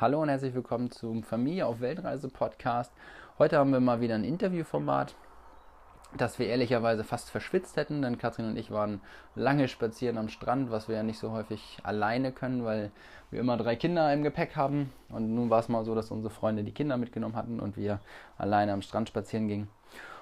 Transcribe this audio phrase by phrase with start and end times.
[0.00, 2.92] Hallo und herzlich willkommen zum Familie auf Weltreise Podcast.
[3.36, 5.16] Heute haben wir mal wieder ein Interviewformat,
[6.16, 9.00] das wir ehrlicherweise fast verschwitzt hätten, denn Katrin und ich waren
[9.34, 12.92] lange spazieren am Strand, was wir ja nicht so häufig alleine können, weil
[13.32, 14.92] wir immer drei Kinder im Gepäck haben.
[15.08, 17.98] Und nun war es mal so, dass unsere Freunde die Kinder mitgenommen hatten und wir
[18.36, 19.68] alleine am Strand spazieren gingen.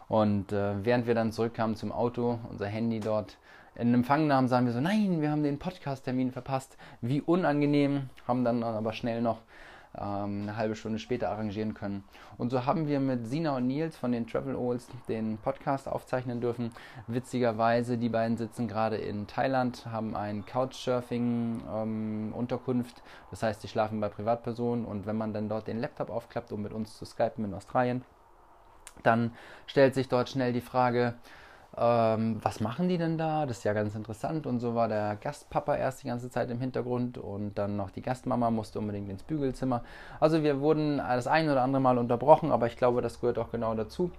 [0.08, 3.36] Und äh, während wir dann zurückkamen zum Auto, unser Handy dort
[3.79, 6.76] in Empfang nahmen, sagen wir so, nein, wir haben den Podcast-Termin verpasst.
[7.00, 9.38] Wie unangenehm, haben dann aber schnell noch
[9.98, 12.04] ähm, eine halbe Stunde später arrangieren können.
[12.39, 16.40] Und so haben wir mit Sina und Nils von den Travel Olds den Podcast aufzeichnen
[16.40, 16.72] dürfen.
[17.07, 22.99] Witzigerweise, die beiden sitzen gerade in Thailand, haben ein Couchsurfing-Unterkunft.
[22.99, 26.52] Ähm, das heißt, sie schlafen bei Privatpersonen und wenn man dann dort den Laptop aufklappt,
[26.52, 28.04] um mit uns zu skypen in Australien,
[29.02, 29.32] dann
[29.66, 31.14] stellt sich dort schnell die Frage,
[31.79, 33.44] ähm, was machen die denn da?
[33.44, 34.47] Das ist ja ganz interessant.
[34.47, 38.00] Und so war der Gastpapa erst die ganze Zeit im Hintergrund und dann noch die
[38.00, 39.83] Gastmama musste unbedingt ins Bügelzimmer.
[40.19, 43.50] Also wir wurden das ein oder andere Mal unterbrochen, aber ich glaube, das gehört auch
[43.50, 44.10] genau dazu.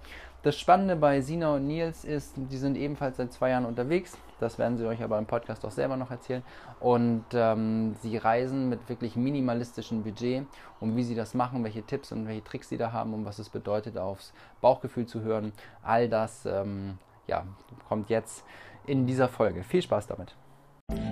[0.42, 4.16] Das Spannende bei Sina und Nils ist, die sind ebenfalls seit zwei Jahren unterwegs.
[4.38, 6.44] Das werden sie euch aber im Podcast auch selber noch erzählen.
[6.78, 10.46] Und ähm, sie reisen mit wirklich minimalistischem Budget.
[10.78, 13.40] Und wie sie das machen, welche Tipps und welche Tricks sie da haben und was
[13.40, 16.98] es bedeutet, aufs Bauchgefühl zu hören, all das ähm,
[17.28, 17.46] ja,
[17.88, 18.44] kommt jetzt
[18.86, 19.62] in dieser Folge.
[19.62, 20.34] Viel Spaß damit.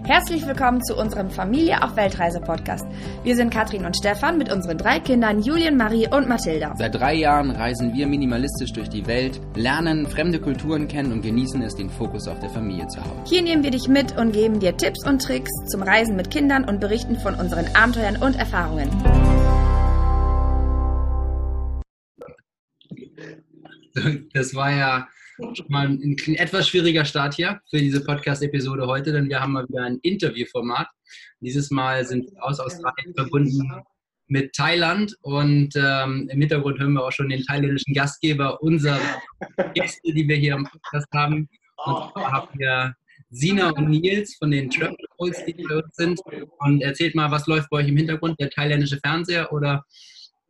[0.05, 2.87] Herzlich willkommen zu unserem Familie auf Weltreise Podcast.
[3.25, 6.75] Wir sind Katrin und Stefan mit unseren drei Kindern Julien, Marie und Mathilda.
[6.77, 11.61] Seit drei Jahren reisen wir minimalistisch durch die Welt, lernen fremde Kulturen kennen und genießen
[11.61, 13.21] es, den Fokus auf der Familie zu haben.
[13.27, 16.65] Hier nehmen wir dich mit und geben dir Tipps und Tricks zum Reisen mit Kindern
[16.65, 18.89] und berichten von unseren Abenteuern und Erfahrungen.
[24.35, 29.29] Das war ja schon mal ein, etwas schwieriger Start hier für diese Podcast-Episode heute, denn
[29.29, 30.89] wir haben mal wieder ein Interviewformat.
[31.41, 33.71] Dieses Mal sind wir aus Australien verbunden
[34.29, 38.99] mit Thailand und ähm, im Hintergrund hören wir auch schon den thailändischen Gastgeber unserer
[39.75, 41.49] Gäste, die wir hier am Podcast haben.
[41.85, 42.95] Und zwar haben wir
[43.31, 46.21] Sina und Nils von den Travel Calls, die uns sind.
[46.59, 48.41] Und erzählt mal, was läuft bei euch im Hintergrund?
[48.41, 49.85] Der thailändische Fernseher oder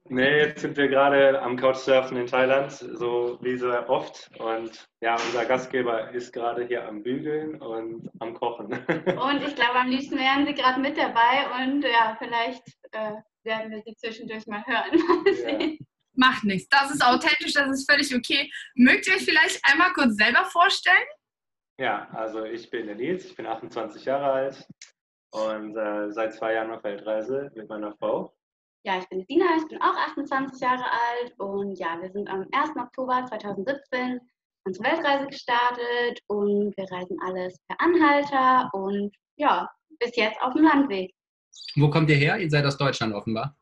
[0.09, 4.31] Nee, jetzt sind wir gerade am Couchsurfen in Thailand, so wie so oft.
[4.39, 8.67] Und ja, unser Gastgeber ist gerade hier am Bügeln und am Kochen.
[8.69, 12.63] Und ich glaube, am liebsten wären sie gerade mit dabei und ja, vielleicht
[12.93, 13.13] äh,
[13.45, 15.01] werden wir sie zwischendurch mal hören.
[15.47, 15.87] Ja.
[16.19, 16.69] Macht nichts.
[16.71, 18.51] Das ist authentisch, das ist völlig okay.
[18.75, 21.07] Mögt ihr euch vielleicht einmal kurz selber vorstellen?
[21.79, 24.67] Ja, also ich bin der Nils, ich bin 28 Jahre alt
[25.31, 28.35] und äh, seit zwei Jahren auf Weltreise mit meiner Frau.
[28.87, 32.47] Ja, ich bin Dina, ich bin auch 28 Jahre alt und ja, wir sind am
[32.53, 32.71] 1.
[32.77, 34.21] Oktober 2017
[34.65, 40.63] unsere Weltreise gestartet und wir reisen alles per Anhalter und ja, bis jetzt auf dem
[40.63, 41.13] Landweg.
[41.75, 42.39] Wo kommt ihr her?
[42.39, 43.57] Ihr seid aus Deutschland offenbar.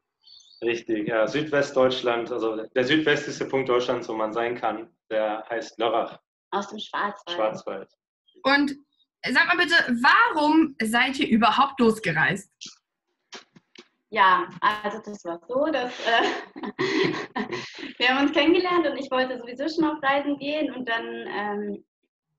[0.61, 6.21] Richtig, ja, Südwestdeutschland, also der südwestlichste Punkt Deutschlands, wo man sein kann, der heißt Lörrach.
[6.51, 7.35] Aus dem Schwarzwald.
[7.35, 7.89] Schwarzwald.
[8.43, 8.77] Und
[9.27, 12.53] sag mal bitte, warum seid ihr überhaupt losgereist?
[14.15, 16.23] Ja, also das war so, dass äh,
[17.99, 21.85] wir haben uns kennengelernt und ich wollte sowieso schon auf Reisen gehen und dann ähm,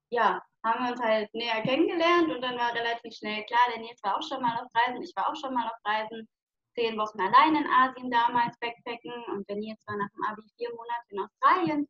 [0.09, 4.01] ja, haben wir uns halt näher kennengelernt und dann war relativ schnell klar, der Nils
[4.03, 6.29] war auch schon mal auf Reisen, ich war auch schon mal auf Reisen,
[6.75, 10.69] zehn Wochen allein in Asien damals Backpacken und der Nils war nach dem Abi vier
[10.69, 11.87] Monate in Australien.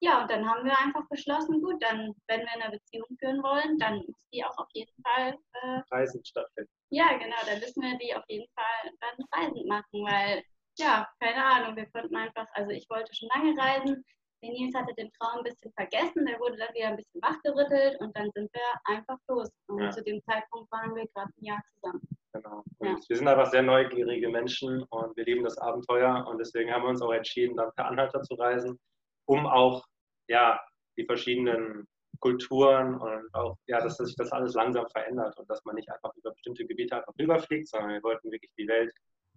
[0.00, 3.78] Ja, und dann haben wir einfach beschlossen, gut, dann, wenn wir eine Beziehung führen wollen,
[3.78, 6.70] dann muss die auch auf jeden Fall äh, Reisen stattfinden.
[6.94, 10.44] Ja, genau, da müssen wir die auf jeden Fall dann reisend machen, weil,
[10.78, 14.04] ja, keine Ahnung, wir konnten einfach, also ich wollte schon lange reisen,
[14.40, 18.00] der Nils hatte den Traum ein bisschen vergessen, der wurde dann wieder ein bisschen wachgerüttelt
[18.00, 19.50] und dann sind wir einfach los.
[19.66, 19.90] Und ja.
[19.90, 22.08] zu dem Zeitpunkt waren wir gerade ein Jahr zusammen.
[22.32, 22.62] Genau.
[22.78, 22.96] Und ja.
[23.08, 26.90] wir sind einfach sehr neugierige Menschen und wir lieben das Abenteuer und deswegen haben wir
[26.90, 28.78] uns auch entschieden, dann per Anhalter zu reisen,
[29.26, 29.84] um auch
[30.28, 30.60] ja,
[30.96, 31.88] die verschiedenen
[32.24, 36.10] Kulturen und auch, ja, dass sich das alles langsam verändert und dass man nicht einfach
[36.16, 38.90] über bestimmte Gebiete einfach rüberfliegt, sondern wir wollten wirklich die Welt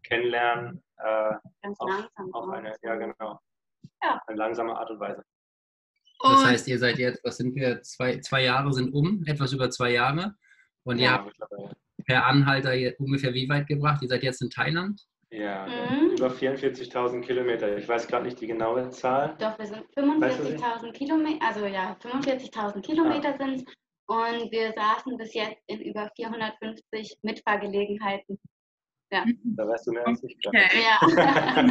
[0.03, 0.81] kennenlernen.
[0.99, 2.33] Äh, Ganz auf, langsam.
[2.33, 3.39] Auf eine, ja, genau.
[4.01, 4.21] Ja.
[4.25, 5.21] Eine langsame Art und Weise.
[6.21, 9.69] Das heißt, ihr seid jetzt, was sind wir, zwei, zwei Jahre sind um, etwas über
[9.69, 10.35] zwei Jahre.
[10.83, 11.37] Und ja, ihr habt
[12.05, 14.01] per Anhalter ungefähr wie weit gebracht?
[14.01, 15.01] Ihr seid jetzt in Thailand?
[15.29, 16.11] Ja, mhm.
[16.11, 17.77] über 44.000 Kilometer.
[17.77, 19.35] Ich weiß gerade nicht die genaue Zahl.
[19.39, 23.37] Doch, wir sind 45.000 Kilometer, also ja, 45.000 Kilometer ah.
[23.37, 23.65] sind
[24.07, 28.39] und wir saßen bis jetzt in über 450 Mitfahrgelegenheiten.
[29.11, 29.25] Ja.
[29.43, 30.37] Da weißt du mehr als ich.
[30.45, 30.67] Okay.
[30.81, 30.99] Ja.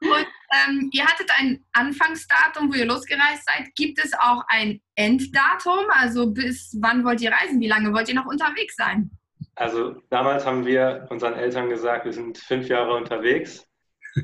[0.00, 3.74] und ähm, ihr hattet ein Anfangsdatum, wo ihr losgereist seid.
[3.74, 5.84] Gibt es auch ein Enddatum?
[5.90, 7.60] Also bis wann wollt ihr reisen?
[7.60, 9.10] Wie lange wollt ihr noch unterwegs sein?
[9.54, 13.66] Also damals haben wir unseren Eltern gesagt, wir sind fünf Jahre unterwegs.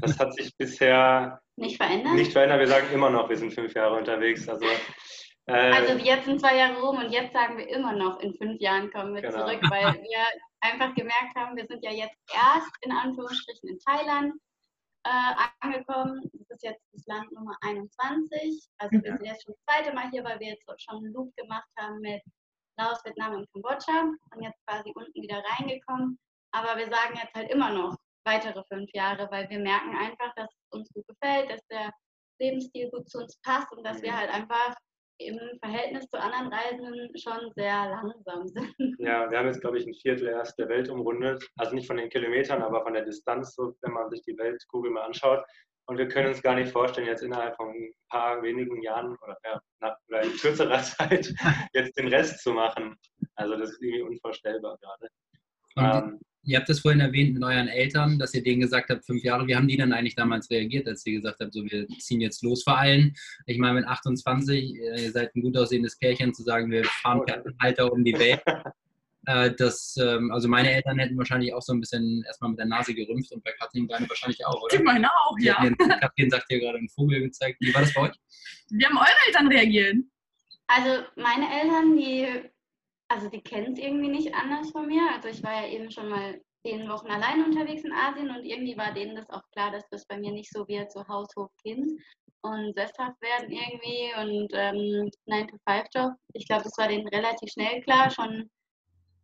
[0.01, 2.15] Das hat sich bisher nicht verändert.
[2.15, 2.61] Nicht verändert.
[2.61, 4.49] Wir sagen immer noch, wir sind fünf Jahre unterwegs.
[4.49, 4.67] Also,
[5.47, 8.61] äh, also jetzt sind zwei Jahre rum und jetzt sagen wir immer noch, in fünf
[8.61, 9.47] Jahren kommen wir genau.
[9.47, 10.27] zurück, weil wir
[10.61, 14.35] einfach gemerkt haben, wir sind ja jetzt erst in Anführungsstrichen in Thailand
[15.05, 16.21] äh, angekommen.
[16.33, 18.69] Das ist jetzt das Land Nummer 21.
[18.79, 21.35] Also wir sind jetzt schon das zweite Mal hier, weil wir jetzt schon einen Loop
[21.37, 22.23] gemacht haben mit
[22.79, 26.19] Laos, Vietnam und Kambodscha und jetzt quasi unten wieder reingekommen.
[26.53, 30.51] Aber wir sagen jetzt halt immer noch weitere fünf Jahre, weil wir merken einfach, dass
[30.51, 31.91] es uns gut gefällt, dass der
[32.41, 34.17] Lebensstil gut zu uns passt und dass wir mhm.
[34.17, 34.75] halt einfach
[35.19, 38.47] im Verhältnis zu anderen Reisenden schon sehr langsam
[38.79, 38.97] sind.
[38.99, 41.49] Ja, wir haben jetzt, glaube ich, ein Viertel erst der Welt umrundet.
[41.57, 44.91] Also nicht von den Kilometern, aber von der Distanz, so, wenn man sich die Weltkugel
[44.91, 45.43] mal anschaut.
[45.89, 49.39] Und wir können uns gar nicht vorstellen, jetzt innerhalb von ein paar wenigen Jahren oder,
[49.45, 51.33] ja, nach, oder in kürzerer Zeit
[51.73, 52.97] jetzt den Rest zu machen.
[53.37, 55.09] Also das ist irgendwie unvorstellbar gerade.
[55.77, 59.23] Ähm, ihr habt es vorhin erwähnt mit euren Eltern, dass ihr denen gesagt habt, fünf
[59.23, 59.47] Jahre.
[59.47, 62.43] Wie haben die dann eigentlich damals reagiert, als ihr gesagt habt, so wir ziehen jetzt
[62.43, 63.15] los vor allen?
[63.47, 67.25] Ich meine, mit 28, äh, ihr seid ein gut aussehendes Pärchen, zu sagen, wir fahren
[67.25, 68.43] per Halter um die Welt.
[69.27, 72.67] Äh, das, ähm, also meine Eltern hätten wahrscheinlich auch so ein bisschen erstmal mit der
[72.67, 74.77] Nase gerümpft und bei Katrin deine wahrscheinlich auch, oder?
[74.77, 75.55] Die meine auch, ja.
[76.01, 77.57] Katrin sagt dir gerade einen Vogel gezeigt.
[77.61, 78.17] Wie war das bei euch?
[78.71, 79.97] Wie haben eure Eltern reagiert?
[80.69, 82.51] Also meine Eltern, die,
[83.09, 85.03] also die kennen es irgendwie nicht anders von mir.
[85.15, 88.77] Also ich war ja eben schon mal zehn Wochen allein unterwegs in Asien und irgendwie
[88.77, 91.91] war denen das auch klar, dass das bei mir nicht so wird, so Haushof Kind
[92.43, 96.13] und sesshaft werden irgendwie und ähm, 9-to-5-Job.
[96.35, 98.49] Ich glaube, das war denen relativ schnell klar, schon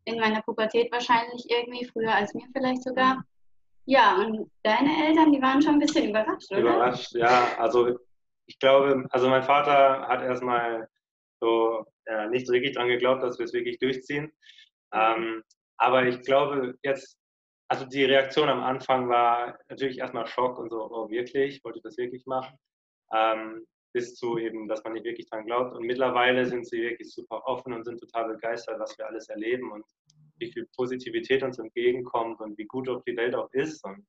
[0.04, 3.25] in meiner Pubertät wahrscheinlich irgendwie, früher als mir vielleicht sogar.
[3.84, 6.60] Ja, und deine Eltern, die waren schon ein bisschen überrascht, oder?
[6.60, 7.56] Überrascht, ja.
[7.58, 7.99] Also
[8.46, 10.88] ich glaube, also mein Vater hat erstmal
[11.40, 14.32] so ja, nicht so wirklich dran geglaubt, dass wir es wirklich durchziehen.
[14.93, 15.43] Ähm,
[15.78, 17.16] aber ich glaube jetzt,
[17.69, 21.82] also die Reaktion am Anfang war natürlich erstmal Schock und so, oh wirklich, wollte ich
[21.82, 22.56] das wirklich machen?
[23.12, 25.75] Ähm, bis zu eben, dass man nicht wirklich dran glaubt.
[25.75, 29.71] Und mittlerweile sind sie wirklich super offen und sind total begeistert, was wir alles erleben
[29.73, 29.85] und
[30.39, 33.85] wie viel Positivität uns entgegenkommt und wie gut auch die Welt auch ist.
[33.85, 34.06] Und,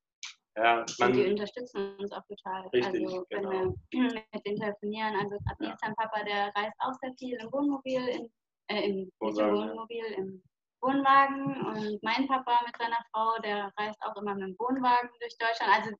[0.55, 2.67] ja, man, die unterstützen uns auch total.
[2.67, 3.75] Richtig, also wenn genau.
[3.91, 8.07] wir mit denen telefonieren, also Abnis, sein Papa, der reist auch sehr viel im Wohnmobil,
[8.07, 8.31] in,
[8.67, 10.43] äh, im Wohnmobil, im
[10.81, 15.35] Wohnwagen und mein Papa mit seiner Frau, der reist auch immer mit dem Wohnwagen durch
[15.37, 15.71] Deutschland.
[15.73, 15.95] Also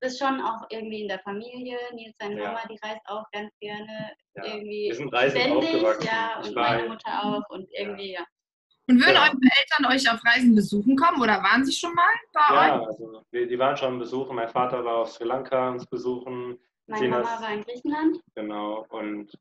[0.00, 1.78] ist schon auch irgendwie in der Familie.
[1.94, 2.48] Nils, seine ja.
[2.48, 4.44] Mama, die reist auch ganz gerne ja.
[4.44, 8.24] irgendwie Wir sind ständig, ja, und meine Mutter auch und irgendwie, ja.
[8.86, 12.54] Und würden eure Eltern euch auf Reisen besuchen kommen oder waren sie schon mal bei
[12.54, 12.86] ja, euch?
[12.86, 14.36] also wir, die waren schon besuchen.
[14.36, 16.58] Mein Vater war auf Sri Lanka uns besuchen.
[16.86, 18.18] Meine Sinas, Mama war in Griechenland.
[18.34, 19.32] Genau, und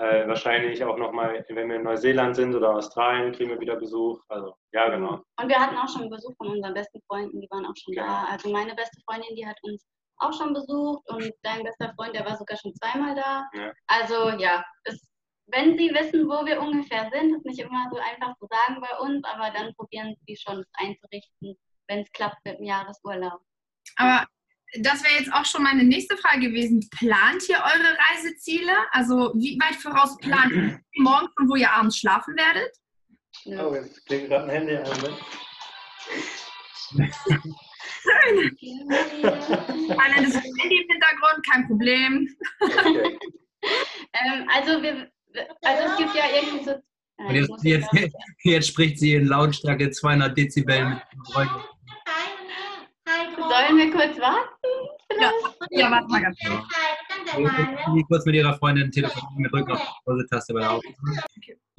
[0.00, 4.18] äh, wahrscheinlich auch nochmal, wenn wir in Neuseeland sind oder Australien, kriegen wir wieder Besuch.
[4.28, 5.22] Also, ja, genau.
[5.38, 8.06] Und wir hatten auch schon Besuch von unseren besten Freunden, die waren auch schon genau.
[8.06, 8.24] da.
[8.30, 9.86] Also, meine beste Freundin, die hat uns
[10.16, 13.46] auch schon besucht und dein bester Freund, der war sogar schon zweimal da.
[13.54, 13.72] Ja.
[13.88, 15.06] Also, ja, es,
[15.48, 18.96] wenn sie wissen, wo wir ungefähr sind, ist nicht immer so einfach zu sagen bei
[18.98, 21.58] uns, aber dann probieren sie schon, es einzurichten,
[21.88, 23.40] wenn es klappt mit dem Jahresurlaub.
[23.96, 24.26] Aber
[24.78, 26.88] das wäre jetzt auch schon meine nächste Frage gewesen.
[26.90, 28.72] Plant ihr eure Reiseziele?
[28.92, 32.70] Also wie weit voraus plant ihr morgen von wo ihr abends schlafen werdet?
[33.44, 33.66] Ja.
[33.66, 34.84] Oh, jetzt klingt gerade ein Handy an.
[39.98, 42.28] Alle das Handy im Hintergrund, kein Problem.
[42.60, 43.18] Okay.
[44.12, 45.10] ähm, also, wir,
[45.62, 46.70] also es gibt ja irgendwie so.
[47.18, 47.88] Äh, jetzt, jetzt,
[48.42, 51.02] jetzt, spricht sie in Lautstärke 200 Dezibel mit
[53.70, 54.48] Sollen wir kurz warten?
[55.20, 55.30] Ja,
[55.70, 56.64] ja warte mal ganz kurz.
[57.96, 61.22] Ich kurz mit ihrer Freundin telefonieren, wir drücken auf die Pause-Taste bei der Aufnahme.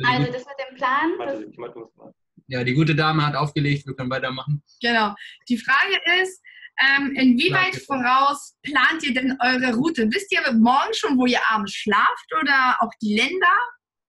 [0.05, 2.13] Also das mit dem Plan.
[2.47, 4.63] Ja, die gute Dame hat aufgelegt, wir können weitermachen.
[4.81, 5.13] Genau.
[5.49, 6.41] Die Frage ist,
[6.79, 10.07] ähm, inwieweit voraus plant ihr denn eure Route?
[10.11, 13.57] Wisst ihr morgen schon, wo ihr abends schlaft oder auch die Länder?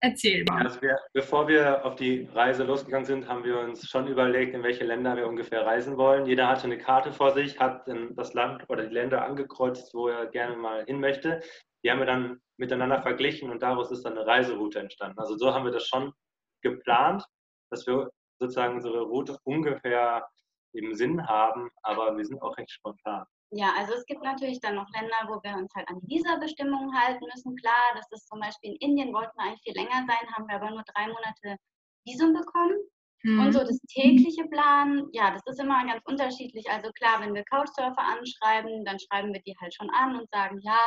[0.04, 0.66] Erzähl mal.
[0.66, 4.64] Also wir, bevor wir auf die Reise losgegangen sind, haben wir uns schon überlegt, in
[4.64, 6.26] welche Länder wir ungefähr reisen wollen.
[6.26, 10.26] Jeder hatte eine Karte vor sich, hat das Land oder die Länder angekreuzt, wo er
[10.26, 11.40] gerne mal hin möchte.
[11.84, 15.20] Die haben wir dann miteinander verglichen und daraus ist dann eine Reiseroute entstanden.
[15.20, 16.12] Also so haben wir das schon
[16.62, 17.24] geplant,
[17.70, 20.26] dass wir sozusagen unsere Route ungefähr
[20.74, 23.24] im Sinn haben, aber wir sind auch recht spontan.
[23.54, 26.98] Ja, also es gibt natürlich dann noch Länder, wo wir uns halt an die Visabestimmungen
[26.98, 27.54] halten müssen.
[27.56, 30.56] Klar, das ist zum Beispiel in Indien, wollten wir eigentlich viel länger sein, haben wir
[30.56, 31.58] aber nur drei Monate
[32.06, 32.78] Visum bekommen.
[33.24, 33.40] Mhm.
[33.40, 36.68] Und so das tägliche Plan, ja, das ist immer ganz unterschiedlich.
[36.70, 40.58] Also klar, wenn wir Couchsurfer anschreiben, dann schreiben wir die halt schon an und sagen,
[40.62, 40.80] ja,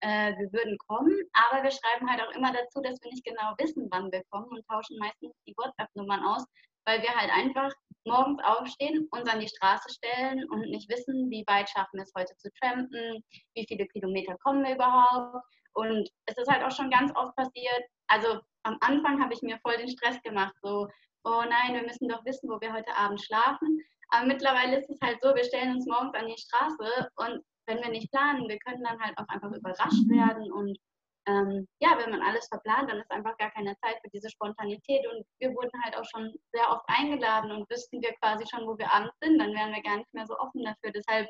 [0.00, 3.54] äh, wir würden kommen, aber wir schreiben halt auch immer dazu, dass wir nicht genau
[3.58, 6.44] wissen, wann wir kommen und tauschen meistens die WhatsApp-Nummern aus,
[6.86, 7.70] weil wir halt einfach
[8.06, 12.12] morgens aufstehen, uns an die Straße stellen und nicht wissen, wie weit schaffen wir es
[12.16, 13.22] heute zu trampen,
[13.54, 15.44] wie viele Kilometer kommen wir überhaupt.
[15.74, 19.58] Und es ist halt auch schon ganz oft passiert, also am Anfang habe ich mir
[19.58, 20.88] voll den Stress gemacht, so,
[21.24, 23.80] oh nein, wir müssen doch wissen, wo wir heute Abend schlafen.
[24.08, 27.82] Aber mittlerweile ist es halt so, wir stellen uns morgens an die Straße und wenn
[27.82, 30.78] wir nicht planen, wir können dann halt auch einfach überrascht werden und
[31.26, 35.06] ähm, ja, wenn man alles verplant, dann ist einfach gar keine Zeit für diese Spontanität.
[35.06, 38.78] Und wir wurden halt auch schon sehr oft eingeladen und wüssten wir quasi schon, wo
[38.78, 40.92] wir abends sind, dann wären wir gar nicht mehr so offen dafür.
[40.92, 41.28] Deshalb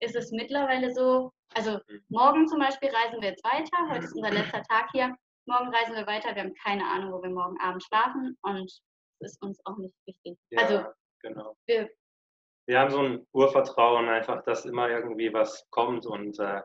[0.00, 1.78] ist es mittlerweile so, also
[2.08, 5.94] morgen zum Beispiel reisen wir jetzt weiter, heute ist unser letzter Tag hier, morgen reisen
[5.94, 8.36] wir weiter, wir haben keine Ahnung, wo wir morgen Abend schlafen.
[8.42, 8.70] Und
[9.20, 10.38] das ist uns auch nicht wichtig.
[10.50, 10.84] Ja, also
[11.22, 11.56] genau.
[11.66, 11.88] wir
[12.68, 16.04] wir haben so ein Urvertrauen einfach, dass immer irgendwie was kommt.
[16.04, 16.60] Und äh,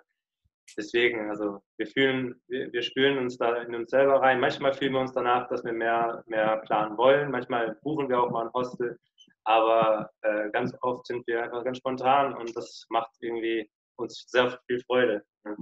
[0.78, 4.40] deswegen, also wir fühlen, wir, wir spüren uns da in uns selber rein.
[4.40, 7.32] Manchmal fühlen wir uns danach, dass wir mehr, mehr planen wollen.
[7.32, 8.98] Manchmal buchen wir auch mal ein Hostel,
[9.44, 14.60] aber äh, ganz oft sind wir einfach ganz spontan und das macht irgendwie uns sehr
[14.68, 15.24] viel Freude.
[15.46, 15.56] Ja.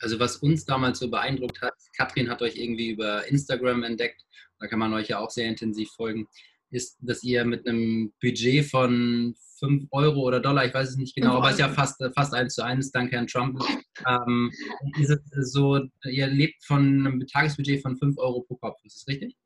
[0.00, 4.22] Also was uns damals so beeindruckt hat, Katrin hat euch irgendwie über Instagram entdeckt,
[4.58, 6.28] da kann man euch ja auch sehr intensiv folgen,
[6.70, 11.14] ist, dass ihr mit einem Budget von 5 Euro oder Dollar, ich weiß es nicht
[11.14, 13.60] genau, aber es ist ja fast, fast eins zu eins, dank Herrn Trump.
[14.06, 14.52] Ähm,
[15.00, 19.08] ist es so, ihr lebt von einem Tagesbudget von 5 Euro pro Kopf, ist das
[19.08, 19.36] richtig?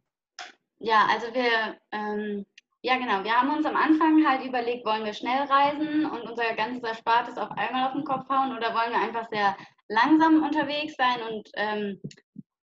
[0.79, 2.47] Ja, also wir, ähm,
[2.83, 6.55] ja genau, wir haben uns am Anfang halt überlegt, wollen wir schnell reisen und unser
[6.55, 9.57] ganzes Erspartes auf einmal auf den Kopf hauen oder wollen wir einfach sehr
[9.89, 12.01] langsam unterwegs sein und ähm,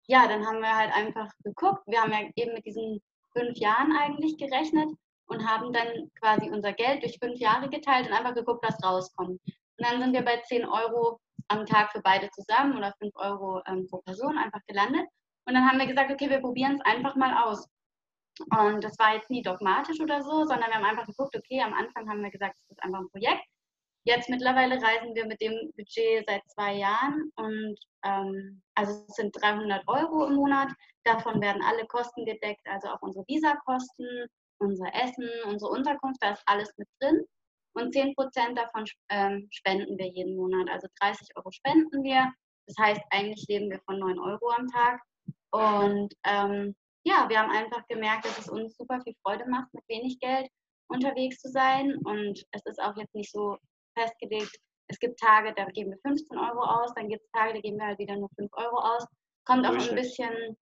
[0.08, 1.82] ja, dann haben wir halt einfach geguckt.
[1.88, 3.02] Wir haben ja eben mit diesen
[3.34, 4.90] fünf Jahren eigentlich gerechnet
[5.28, 9.40] und haben dann quasi unser Geld durch fünf Jahre geteilt und einfach geguckt, was rauskommt.
[9.46, 13.62] Und dann sind wir bei 10 Euro am Tag für beide zusammen oder 5 Euro
[13.68, 15.08] ähm, pro Person einfach gelandet.
[15.46, 17.68] Und dann haben wir gesagt, okay, wir probieren es einfach mal aus.
[18.40, 21.74] Und das war jetzt nie dogmatisch oder so, sondern wir haben einfach geguckt, okay, am
[21.74, 23.44] Anfang haben wir gesagt, es ist einfach ein Projekt.
[24.06, 29.32] Jetzt mittlerweile reisen wir mit dem Budget seit zwei Jahren und ähm, also es sind
[29.42, 30.70] 300 Euro im Monat.
[31.06, 34.28] Davon werden alle Kosten gedeckt, also auch unsere Visakosten,
[34.60, 37.26] unser Essen, unsere Unterkunft, da ist alles mit drin.
[37.76, 40.70] Und 10 Prozent davon ähm, spenden wir jeden Monat.
[40.70, 42.32] Also 30 Euro spenden wir.
[42.68, 45.02] Das heißt, eigentlich leben wir von 9 Euro am Tag.
[45.52, 49.84] Und ähm, ja, wir haben einfach gemerkt, dass es uns super viel Freude macht, mit
[49.88, 50.50] wenig Geld
[50.88, 51.96] unterwegs zu sein.
[52.04, 53.58] Und es ist auch jetzt nicht so
[53.94, 54.56] festgelegt.
[54.88, 57.78] Es gibt Tage, da geben wir 15 Euro aus, dann gibt es Tage, da geben
[57.78, 59.06] wir halt wieder nur 5 Euro aus.
[59.46, 60.58] Kommt auch ein bisschen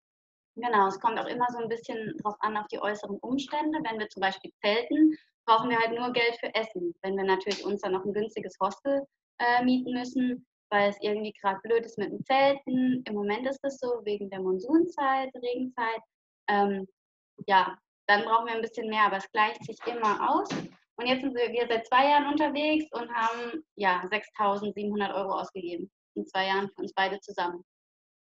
[0.56, 3.78] Genau, es kommt auch immer so ein bisschen drauf an, auf die äußeren Umstände.
[3.84, 6.94] Wenn wir zum Beispiel zelten, brauchen wir halt nur Geld für Essen.
[7.02, 9.02] Wenn wir natürlich uns dann noch ein günstiges Hostel
[9.38, 13.02] äh, mieten müssen, weil es irgendwie gerade blöd ist mit dem Zelten.
[13.06, 16.00] Im Moment ist das so, wegen der Monsunzeit, Regenzeit.
[16.48, 16.86] Ähm,
[17.46, 20.50] ja, dann brauchen wir ein bisschen mehr, aber es gleicht sich immer aus.
[20.96, 25.90] Und jetzt sind wir seit zwei Jahren unterwegs und haben ja 6.700 Euro ausgegeben.
[26.14, 27.64] In zwei Jahren für uns beide zusammen.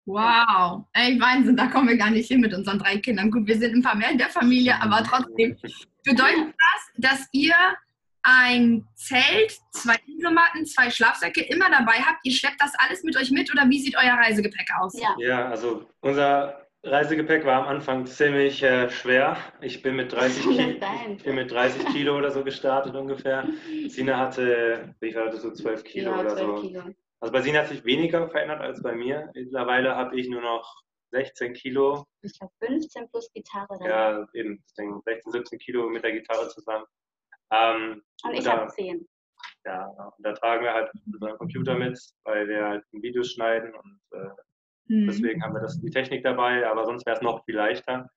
[0.08, 3.32] Wow, ey, Wahnsinn, da kommen wir gar nicht hin mit unseren drei Kindern.
[3.32, 5.58] Gut, wir sind ein paar mehr in der Familie, aber trotzdem.
[6.04, 7.56] Bedeutet das, dass ihr
[8.22, 12.20] ein Zelt, zwei Isomatten, zwei Schlafsäcke immer dabei habt?
[12.24, 15.00] Ihr schleppt das alles mit euch mit oder wie sieht euer Reisegepäck aus?
[15.00, 19.38] Ja, ja also unser Reisegepäck war am Anfang ziemlich äh, schwer.
[19.62, 20.80] Ich bin mit 30 Kilo,
[21.24, 23.48] bin mit 30 Kilo oder so gestartet ungefähr.
[23.88, 26.62] Sina hatte, wie war das, so 12 Kilo ja, oder 12 so.
[26.62, 26.84] Kilo.
[27.22, 29.32] Also bei Sina hat sich weniger verändert als bei mir.
[29.34, 32.06] Mittlerweile habe ich nur noch 16 Kilo.
[32.22, 33.78] Ich habe 15 plus Gitarre.
[33.80, 33.90] Dann.
[33.90, 34.64] Ja, eben.
[34.68, 36.86] 16, 17 Kilo mit der Gitarre zusammen.
[37.52, 39.08] Ähm, und ich habe 10.
[39.66, 44.00] Ja, und da tragen wir halt unseren Computer mit, weil wir halt Videos schneiden und
[44.12, 44.30] äh,
[44.88, 45.08] mhm.
[45.08, 48.10] deswegen haben wir das, die Technik dabei, aber sonst wäre es noch viel leichter.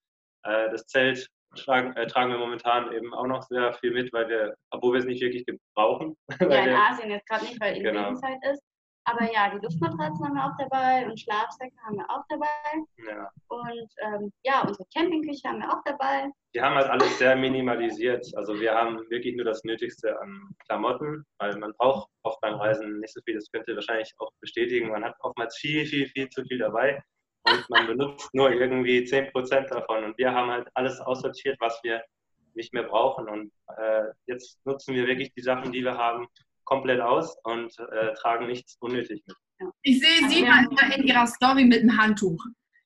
[0.45, 4.29] Äh, das Zelt tragen, äh, tragen, wir momentan eben auch noch sehr viel mit, weil
[4.29, 5.45] wir, obwohl wir es nicht wirklich
[5.75, 6.17] brauchen.
[6.41, 8.15] Ja, in Asien jetzt gerade nicht, weil in genau.
[8.15, 8.63] Zeit ist.
[9.09, 12.47] Aber ja, die Luftmatratzen haben wir auch dabei und Schlafsäcke haben wir auch dabei.
[13.09, 13.31] Ja.
[13.49, 16.31] Und ähm, ja, unsere Campingküche haben wir auch dabei.
[16.53, 18.27] Wir haben halt alles sehr minimalisiert.
[18.37, 23.01] Also wir haben wirklich nur das Nötigste an Klamotten, weil man braucht oft beim Reisen
[23.01, 23.37] nicht so viel.
[23.37, 24.91] Das könnt ihr wahrscheinlich auch bestätigen.
[24.91, 27.03] Man hat oftmals viel, viel, viel zu viel dabei
[27.45, 30.05] und man benutzt nur irgendwie 10% davon.
[30.05, 32.03] Und wir haben halt alles aussortiert, was wir
[32.53, 33.27] nicht mehr brauchen.
[33.27, 36.29] Und äh, jetzt nutzen wir wirklich die Sachen, die wir haben,
[36.69, 39.37] komplett aus und äh, tragen nichts unnötig mit.
[39.83, 42.39] Ich sehe sie mal in ihrer Story mit einem Handtuch.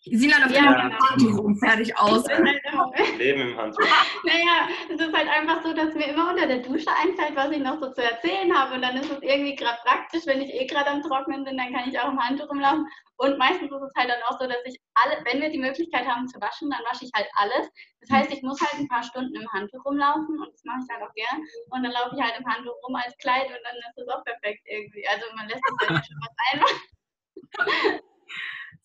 [0.05, 0.87] Sina läuft Ja, immer genau.
[0.97, 2.25] im Handtuch fertig aus.
[2.29, 2.53] Immer-
[3.19, 3.85] Leben im Handtuch.
[4.25, 7.59] Naja, es ist halt einfach so, dass mir immer unter der Dusche einfällt, was ich
[7.61, 8.75] noch so zu erzählen habe.
[8.75, 11.73] Und dann ist es irgendwie gerade praktisch, wenn ich eh gerade am Trocknen bin, dann
[11.73, 12.87] kann ich auch im Handtuch rumlaufen.
[13.19, 16.07] Und meistens ist es halt dann auch so, dass ich alle, wenn wir die Möglichkeit
[16.07, 17.69] haben zu waschen, dann wasche ich halt alles.
[18.01, 20.93] Das heißt, ich muss halt ein paar Stunden im Handtuch rumlaufen und das mache ich
[20.93, 21.41] halt auch gern.
[21.71, 24.25] Und dann laufe ich halt im Handtuch rum als Kleid und dann ist es auch
[24.25, 25.07] perfekt irgendwie.
[25.07, 28.01] Also man lässt sich halt schon was einfallen.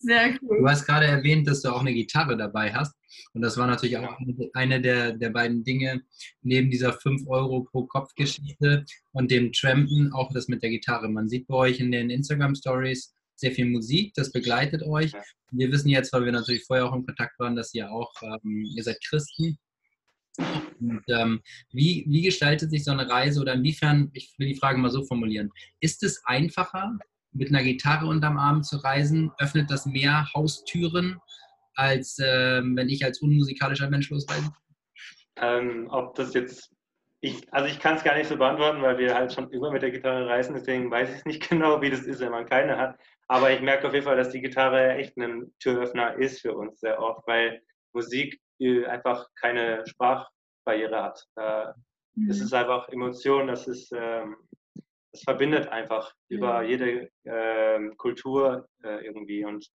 [0.00, 0.58] Sehr cool.
[0.60, 2.94] Du hast gerade erwähnt, dass du auch eine Gitarre dabei hast.
[3.32, 4.18] Und das war natürlich auch
[4.54, 6.02] eine der, der beiden Dinge,
[6.42, 11.08] neben dieser 5 Euro pro Kopf Geschichte und dem Trampen, auch das mit der Gitarre.
[11.08, 15.12] Man sieht bei euch in den Instagram Stories sehr viel Musik, das begleitet euch.
[15.50, 18.64] Wir wissen jetzt, weil wir natürlich vorher auch in Kontakt waren, dass ihr auch, ähm,
[18.74, 19.58] ihr seid Christen.
[20.80, 21.40] Und ähm,
[21.72, 25.04] wie, wie gestaltet sich so eine Reise oder inwiefern, ich will die Frage mal so
[25.04, 25.50] formulieren,
[25.80, 26.98] ist es einfacher,
[27.32, 29.30] mit einer Gitarre unterm Arm zu reisen?
[29.38, 31.20] Öffnet das mehr Haustüren,
[31.74, 34.50] als ähm, wenn ich als unmusikalischer Mensch losreise?
[35.36, 36.72] Ähm, ob das jetzt,
[37.20, 39.82] ich, also ich kann es gar nicht so beantworten, weil wir halt schon immer mit
[39.82, 42.98] der Gitarre reisen, deswegen weiß ich nicht genau, wie das ist, wenn man keine hat.
[43.28, 46.80] Aber ich merke auf jeden Fall, dass die Gitarre echt ein Türöffner ist für uns
[46.80, 47.60] sehr oft, weil
[47.92, 51.24] Musik äh, einfach keine Sprachbarriere hat.
[51.36, 51.66] Äh,
[52.28, 54.36] Es ist einfach Emotion, das ist, ähm,
[55.12, 59.66] das verbindet einfach über jede ähm, Kultur äh, irgendwie und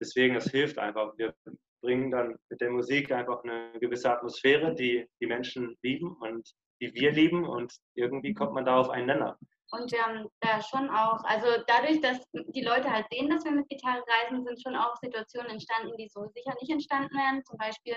[0.00, 1.16] deswegen, das hilft einfach.
[1.16, 1.34] Wir
[1.82, 6.92] bringen dann mit der Musik einfach eine gewisse Atmosphäre, die die Menschen lieben und die
[6.94, 9.36] wir lieben und irgendwie kommt man da auf einen Nenner.
[9.70, 13.52] Und wir haben da schon auch, also dadurch, dass die Leute halt sehen, dass wir
[13.52, 17.44] mit Gitarre reisen, sind schon auch Situationen entstanden, die so sicher nicht entstanden wären.
[17.44, 17.94] Zum Beispiel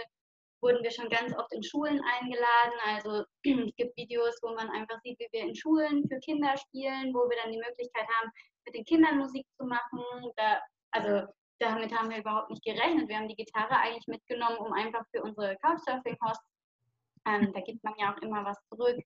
[0.61, 2.77] wurden wir schon ganz oft in Schulen eingeladen.
[2.85, 3.25] Also
[3.67, 7.29] es gibt Videos, wo man einfach sieht, wie wir in Schulen für Kinder spielen, wo
[7.29, 8.31] wir dann die Möglichkeit haben,
[8.65, 10.03] mit den Kindern Musik zu machen.
[10.37, 11.27] Da, also
[11.59, 13.07] damit haben wir überhaupt nicht gerechnet.
[13.07, 16.45] Wir haben die Gitarre eigentlich mitgenommen, um einfach für unsere Couchsurfing-Hosts,
[17.27, 18.97] ähm, da gibt man ja auch immer was zurück,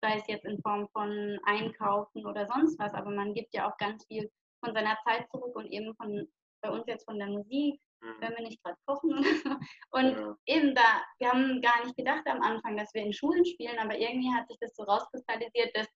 [0.00, 3.76] sei es jetzt in Form von Einkaufen oder sonst was, aber man gibt ja auch
[3.78, 4.30] ganz viel
[4.64, 6.28] von seiner Zeit zurück und eben von
[6.64, 7.80] bei uns jetzt von der Musik.
[8.20, 9.10] Wenn wir nicht gerade kochen.
[9.90, 10.36] Und Ja.
[10.46, 13.96] eben da, wir haben gar nicht gedacht am Anfang, dass wir in Schulen spielen, aber
[13.98, 15.88] irgendwie hat sich das so rauskristallisiert, dass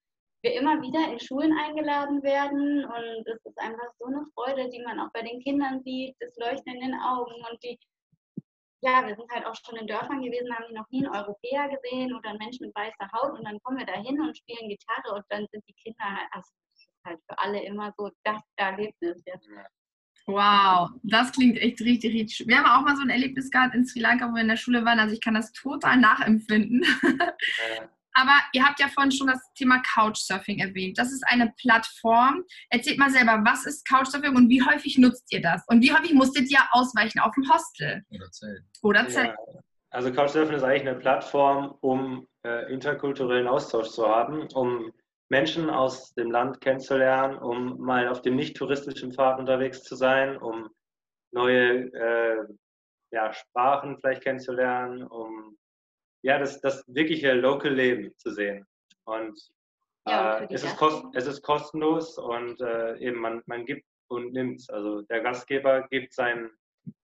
[0.42, 4.82] wir immer wieder in Schulen eingeladen werden und es ist einfach so eine Freude, die
[4.82, 7.78] man auch bei den Kindern sieht, das Leuchten in den Augen und die,
[8.80, 11.68] ja, wir sind halt auch schon in Dörfern gewesen, haben die noch nie einen Europäer
[11.68, 14.68] gesehen oder einen Menschen mit weißer Haut und dann kommen wir da hin und spielen
[14.68, 16.50] Gitarre und dann sind die Kinder halt, also
[17.04, 19.48] halt für alle immer so das Erlebnis jetzt.
[20.28, 22.48] Wow, das klingt echt richtig, richtig schön.
[22.48, 24.58] Wir haben auch mal so ein Erlebnis gehabt in Sri Lanka, wo wir in der
[24.58, 25.00] Schule waren.
[25.00, 26.84] Also ich kann das total nachempfinden.
[28.12, 30.98] Aber ihr habt ja vorhin schon das Thema Couchsurfing erwähnt.
[30.98, 32.44] Das ist eine Plattform.
[32.68, 35.64] Erzählt mal selber, was ist Couchsurfing und wie häufig nutzt ihr das?
[35.66, 38.62] Und wie häufig musstet ihr ausweichen auf dem Hostel Oder Zelt?
[38.82, 39.28] oder Zelt?
[39.28, 39.60] Ja.
[39.90, 44.92] Also Couchsurfen ist eigentlich eine Plattform, um äh, interkulturellen Austausch zu haben, um
[45.28, 50.38] Menschen aus dem Land kennenzulernen, um mal auf dem nicht touristischen Pfad unterwegs zu sein,
[50.38, 50.70] um
[51.32, 52.46] neue äh,
[53.10, 55.56] ja, Sprachen vielleicht kennenzulernen, um
[56.22, 58.66] ja, das, das wirkliche Local Leben zu sehen.
[59.04, 59.38] Und
[60.06, 64.68] äh, es, ist kost, es ist kostenlos und äh, eben man, man gibt und nimmt.
[64.70, 66.50] Also der Gastgeber gibt sein,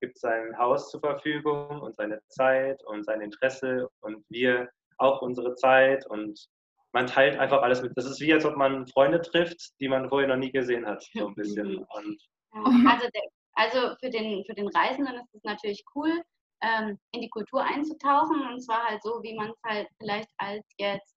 [0.01, 5.55] gibt sein Haus zur Verfügung und seine Zeit und sein Interesse und wir auch unsere
[5.55, 6.49] Zeit und
[6.95, 7.93] man teilt einfach alles mit.
[7.97, 11.03] Das ist wie, als ob man Freunde trifft, die man vorher noch nie gesehen hat,
[11.13, 11.79] so ein bisschen.
[11.79, 12.23] Und
[12.55, 13.23] Ja, Also, der,
[13.55, 16.23] also für, den, für den Reisenden ist es natürlich cool,
[16.63, 20.65] ähm, in die Kultur einzutauchen und zwar halt so, wie man es halt vielleicht als
[20.79, 21.17] jetzt,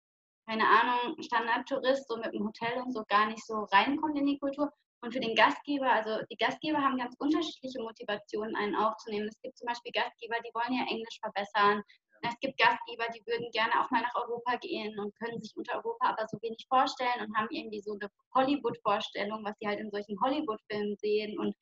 [0.48, 4.40] keine Ahnung, Standardtourist so mit dem Hotel und so gar nicht so reinkommt in die
[4.40, 4.72] Kultur.
[5.02, 9.28] Und für den Gastgeber, also die Gastgeber haben ganz unterschiedliche Motivationen, einen aufzunehmen.
[9.28, 11.84] Es gibt zum Beispiel Gastgeber, die wollen ihr Englisch verbessern.
[12.28, 15.76] Es gibt Gastgeber, die würden gerne auch mal nach Europa gehen und können sich unter
[15.76, 19.92] Europa aber so wenig vorstellen und haben irgendwie so eine Hollywood-Vorstellung, was sie halt in
[19.92, 21.38] solchen Hollywood-Filmen sehen.
[21.40, 21.56] Und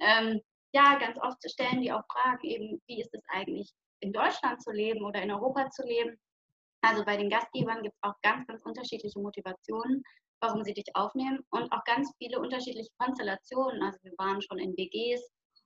[0.00, 0.40] ähm,
[0.72, 4.70] ja, ganz oft stellen die auch Fragen eben, wie ist es eigentlich in Deutschland zu
[4.70, 6.18] leben oder in Europa zu leben.
[6.82, 10.02] Also bei den Gastgebern gibt es auch ganz, ganz unterschiedliche Motivationen,
[10.40, 13.82] warum sie dich aufnehmen und auch ganz viele unterschiedliche Konstellationen.
[13.82, 15.20] Also wir waren schon in WGs,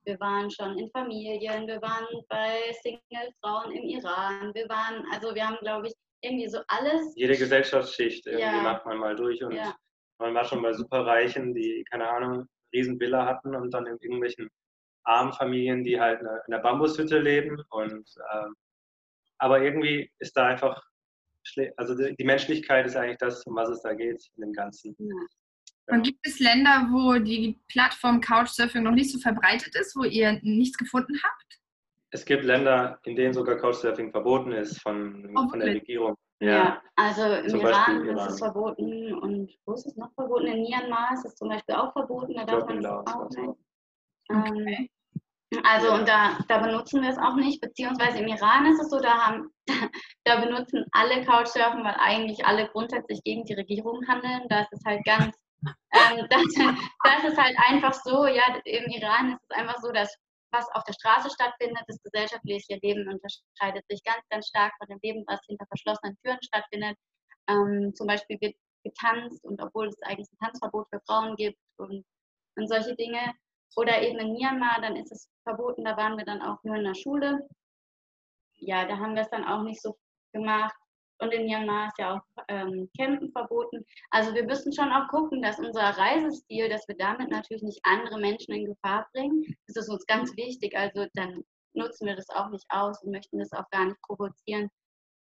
[0.05, 5.47] wir waren schon in Familien, wir waren bei Single-Frauen im Iran, wir waren, also wir
[5.47, 7.13] haben, glaube ich, irgendwie so alles.
[7.15, 8.61] jede Gesellschaftsschicht irgendwie Ja.
[8.61, 9.75] macht man mal durch und Ja.
[10.19, 14.49] man war schon bei Superreichen, die, keine Ahnung, riesen Villa hatten und dann in irgendwelchen
[15.05, 18.55] armen Familien, die halt in einer- in einer Bambushütte leben und ähm,
[19.37, 20.81] aber irgendwie ist da einfach
[21.75, 24.95] also die, die Menschlichkeit ist eigentlich das, um was es da geht in dem Ganzen.
[24.97, 25.13] Ja.
[25.87, 30.39] Und gibt es Länder, wo die Plattform Couchsurfing noch nicht so verbreitet ist, wo ihr
[30.43, 31.59] nichts gefunden habt?
[32.15, 35.73] es gibt Länder, in denen sogar Couchsurfing verboten ist von, Oh, von der?
[35.73, 36.15] Regierung.
[36.39, 38.27] Ja, also im Iran Beispiel ist Iran.
[38.29, 40.45] es verboten und wo ist es noch verboten?
[40.45, 43.57] In Myanmar ist es zum Beispiel auch verboten, da Ich darf man Laos auch nicht.
[44.29, 44.87] Ähm,
[45.63, 45.95] also Ja.
[45.95, 49.09] und da, da benutzen wir es auch nicht, beziehungsweise im Iran ist es so, da
[49.25, 49.49] haben
[50.25, 54.43] da benutzen alle Couchsurfen, weil eigentlich alle grundsätzlich gegen die Regierung handeln.
[54.49, 55.35] Da ist es halt ganz,
[55.93, 56.43] ähm, das,
[57.03, 60.15] das ist halt einfach so, ja, im Iran ist es einfach so, dass
[60.53, 64.99] was auf der Straße stattfindet, das gesellschaftliche Leben unterscheidet sich ganz, ganz stark von dem
[65.01, 66.97] Leben, was hinter verschlossenen Türen stattfindet.
[67.49, 72.05] Ähm, zum Beispiel wird getanzt und obwohl es eigentlich ein Tanzverbot für Frauen gibt und,
[72.55, 73.33] und solche Dinge.
[73.75, 76.83] Oder eben in Myanmar, dann ist es verboten, da waren wir dann auch nur in
[76.83, 77.47] der Schule.
[78.57, 79.97] Ja, da haben wir es dann auch nicht so
[80.31, 80.75] gemacht.
[81.19, 83.85] Und in Myanmar ist ja auch ähm, Campen verboten.
[84.11, 88.19] Also wir müssen schon auch gucken, dass unser Reisestil, dass wir damit natürlich nicht andere
[88.19, 89.55] Menschen in Gefahr bringen.
[89.67, 90.75] Das ist uns ganz wichtig.
[90.75, 94.69] Also dann nutzen wir das auch nicht aus und möchten das auch gar nicht provozieren.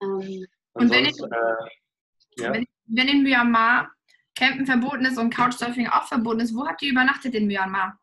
[0.03, 3.91] Ähm, Und wenn sonst, äh, ja, Wenn, wenn in Myanmar
[4.37, 7.99] Campen verboten ist und Couchsurfing auch verboten ist, wo habt ihr übernachtet in Myanmar?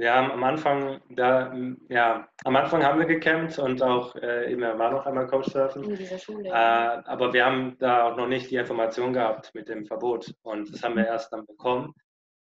[0.00, 1.54] Wir haben am Anfang, da,
[1.90, 5.84] ja, am Anfang haben wir gecampt und auch äh, eben war noch einmal Couchsurfen.
[5.84, 6.48] in dieser Schule.
[6.48, 10.72] Äh, aber wir haben da auch noch nicht die Information gehabt mit dem Verbot und
[10.72, 11.92] das haben wir erst dann bekommen.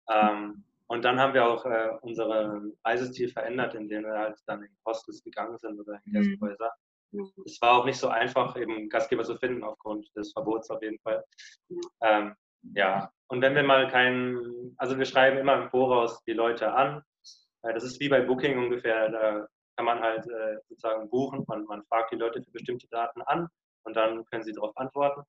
[0.07, 4.69] Ähm, und dann haben wir auch äh, unseren Reisestil verändert, indem wir halt dann in
[4.85, 6.37] Hostels gegangen sind oder in Mhm.
[6.39, 6.71] Gasthäuser.
[7.11, 7.31] Mhm.
[7.43, 10.99] Es war auch nicht so einfach, eben Gastgeber zu finden aufgrund des Verbots auf jeden
[10.99, 11.23] Fall.
[12.01, 12.35] Ähm,
[12.75, 17.01] ja, und wenn wir mal keinen, also wir schreiben immer im Voraus die Leute an.
[17.63, 19.09] Äh, das ist wie bei Booking ungefähr.
[19.09, 21.43] Da kann man halt äh, sozusagen buchen.
[21.47, 23.47] Man, man fragt die Leute für bestimmte Daten an
[23.83, 25.21] und dann können sie darauf antworten.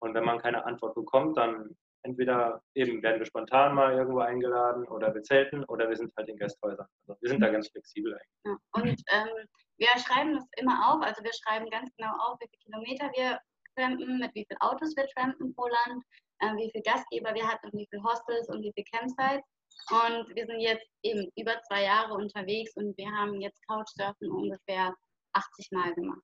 [0.00, 4.86] Und wenn man keine Antwort bekommt, dann entweder eben werden wir spontan mal irgendwo eingeladen
[4.88, 6.86] oder wir zelten oder wir sind halt in Gasthäusern.
[7.06, 8.60] Also wir sind da ganz flexibel eigentlich.
[8.72, 9.46] Und ähm,
[9.78, 13.38] wir schreiben das immer auf, also wir schreiben ganz genau auf, wie viele Kilometer wir
[13.74, 16.04] trampen, mit wie vielen Autos wir trampen pro Land,
[16.40, 19.44] äh, wie viele Gastgeber wir hatten und wie viele Hostels und wie viele Campsites.
[19.90, 24.94] Und wir sind jetzt eben über zwei Jahre unterwegs und wir haben jetzt Couchsurfen ungefähr
[25.34, 26.22] 80 Mal gemacht.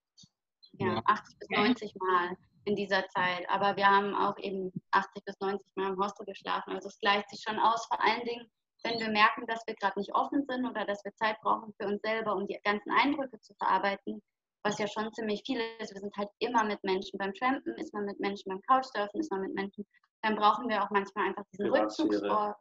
[0.73, 1.03] Ja, Ja.
[1.05, 3.49] 80 bis 90 Mal in dieser Zeit.
[3.49, 6.73] Aber wir haben auch eben 80 bis 90 Mal im Hostel geschlafen.
[6.75, 8.51] Also es gleicht sich schon aus, vor allen Dingen,
[8.83, 11.87] wenn wir merken, dass wir gerade nicht offen sind oder dass wir Zeit brauchen für
[11.87, 14.23] uns selber, um die ganzen Eindrücke zu verarbeiten,
[14.63, 15.93] was ja schon ziemlich viel ist.
[15.93, 17.19] Wir sind halt immer mit Menschen.
[17.19, 19.87] Beim Trampen ist man mit Menschen, beim Couchsurfen ist man mit Menschen.
[20.23, 21.71] Dann brauchen wir auch manchmal einfach diesen.
[21.71, 22.57] Rückzugsort.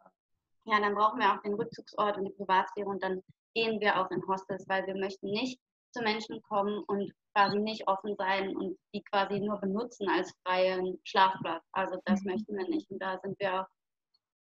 [0.66, 3.22] Ja, dann brauchen wir auch den Rückzugsort und die Privatsphäre und dann
[3.56, 5.60] gehen wir auch in Hostels, weil wir möchten nicht
[5.92, 11.00] zu Menschen kommen und quasi nicht offen sein und die quasi nur benutzen als freien
[11.04, 11.64] Schlafplatz.
[11.72, 12.32] Also das Mhm.
[12.32, 12.90] möchten wir nicht.
[12.92, 13.68] Und da sind wir auch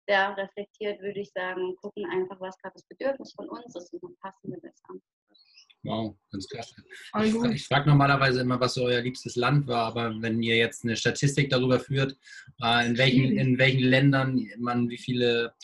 [0.08, 3.92] sehr reflektiert, würde ich sagen, und gucken einfach, was gerade das Bedürfnis von uns ist
[3.92, 5.00] und dann passen wir das an.
[5.82, 6.74] Wow, ganz klasse.
[7.22, 10.84] Ich, ich frage normalerweise immer, was so euer liebstes Land war, aber wenn ihr jetzt
[10.84, 12.16] eine Statistik darüber führt,
[12.60, 15.54] äh, in, welchen, in welchen Ländern man wie viele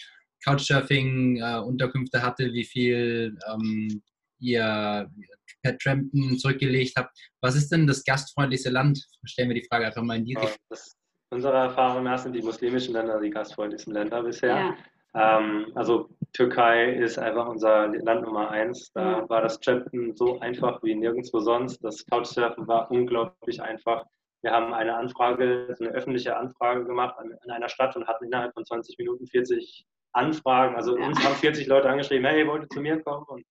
[0.44, 4.02] Couchsurfing-Unterkünfte hatte, wie viel ähm,
[4.38, 5.10] ihr
[5.62, 9.04] per Trampen zurückgelegt habt, was ist denn das gastfreundlichste Land?
[9.24, 10.58] Stellen wir die Frage einfach mal in die Ja, Richtung.
[10.68, 10.96] das,
[11.30, 14.56] unserer Erfahrung nach sind die muslimischen Länder die gastfreundlichsten Länder bisher.
[14.56, 14.76] Ja,
[15.14, 18.90] Ähm, also Türkei ist einfach unser Land Nummer eins.
[18.94, 19.28] Da Ja.
[19.28, 21.78] war das Trampen so einfach wie nirgendwo sonst.
[21.84, 24.04] Das Couchsurfen war unglaublich einfach.
[24.42, 28.52] Wir haben eine Anfrage, eine öffentliche Anfrage gemacht an, in einer Stadt und hatten innerhalb
[28.54, 30.76] von 20 Minuten 40 Anfragen.
[30.76, 31.06] Also Ja.
[31.06, 33.24] uns haben 40 Leute angeschrieben, hey, wollt ihr zu mir kommen?
[33.28, 33.44] Und,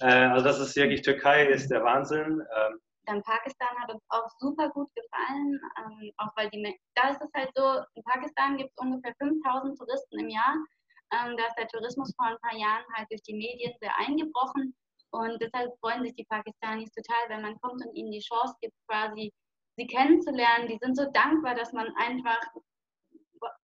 [0.00, 2.42] äh, also das ist wirklich, Türkei ist der Wahnsinn.
[2.56, 7.20] Ähm, dann Pakistan hat uns auch super gut gefallen, ähm, auch weil die, da ist
[7.20, 10.54] es halt so, in Pakistan gibt es ungefähr 5000 Touristen im Jahr.
[11.12, 14.74] Ähm, da ist der Tourismus vor ein paar Jahren halt durch die Medien sehr eingebrochen
[15.10, 18.74] und deshalb freuen sich die Pakistanis total, wenn man kommt und ihnen die Chance gibt,
[18.88, 19.32] quasi
[19.76, 20.68] sie kennenzulernen.
[20.68, 22.40] Die sind so dankbar, dass man einfach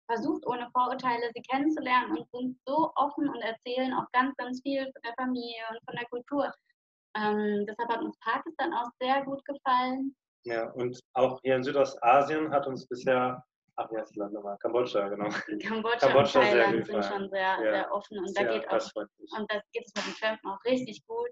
[0.09, 4.83] versucht, ohne Vorurteile sie kennenzulernen und sind so offen und erzählen auch ganz, ganz viel
[4.83, 6.51] von der Familie und von der Kultur.
[7.15, 10.15] Ähm, deshalb hat uns Pakistan auch sehr gut gefallen.
[10.45, 13.43] ja, und auch hier in Südostasien hat uns bisher,
[13.75, 14.57] ach, wie heißt das Land nochmal?
[14.59, 15.29] Kambodscha, genau.
[15.61, 18.91] Kambodscha, Kambodscha und Thailand sind schon sehr, Ja, sehr offen und da Sehr geht auch
[19.37, 21.29] und da geht es mit dem Trampen auch richtig gut.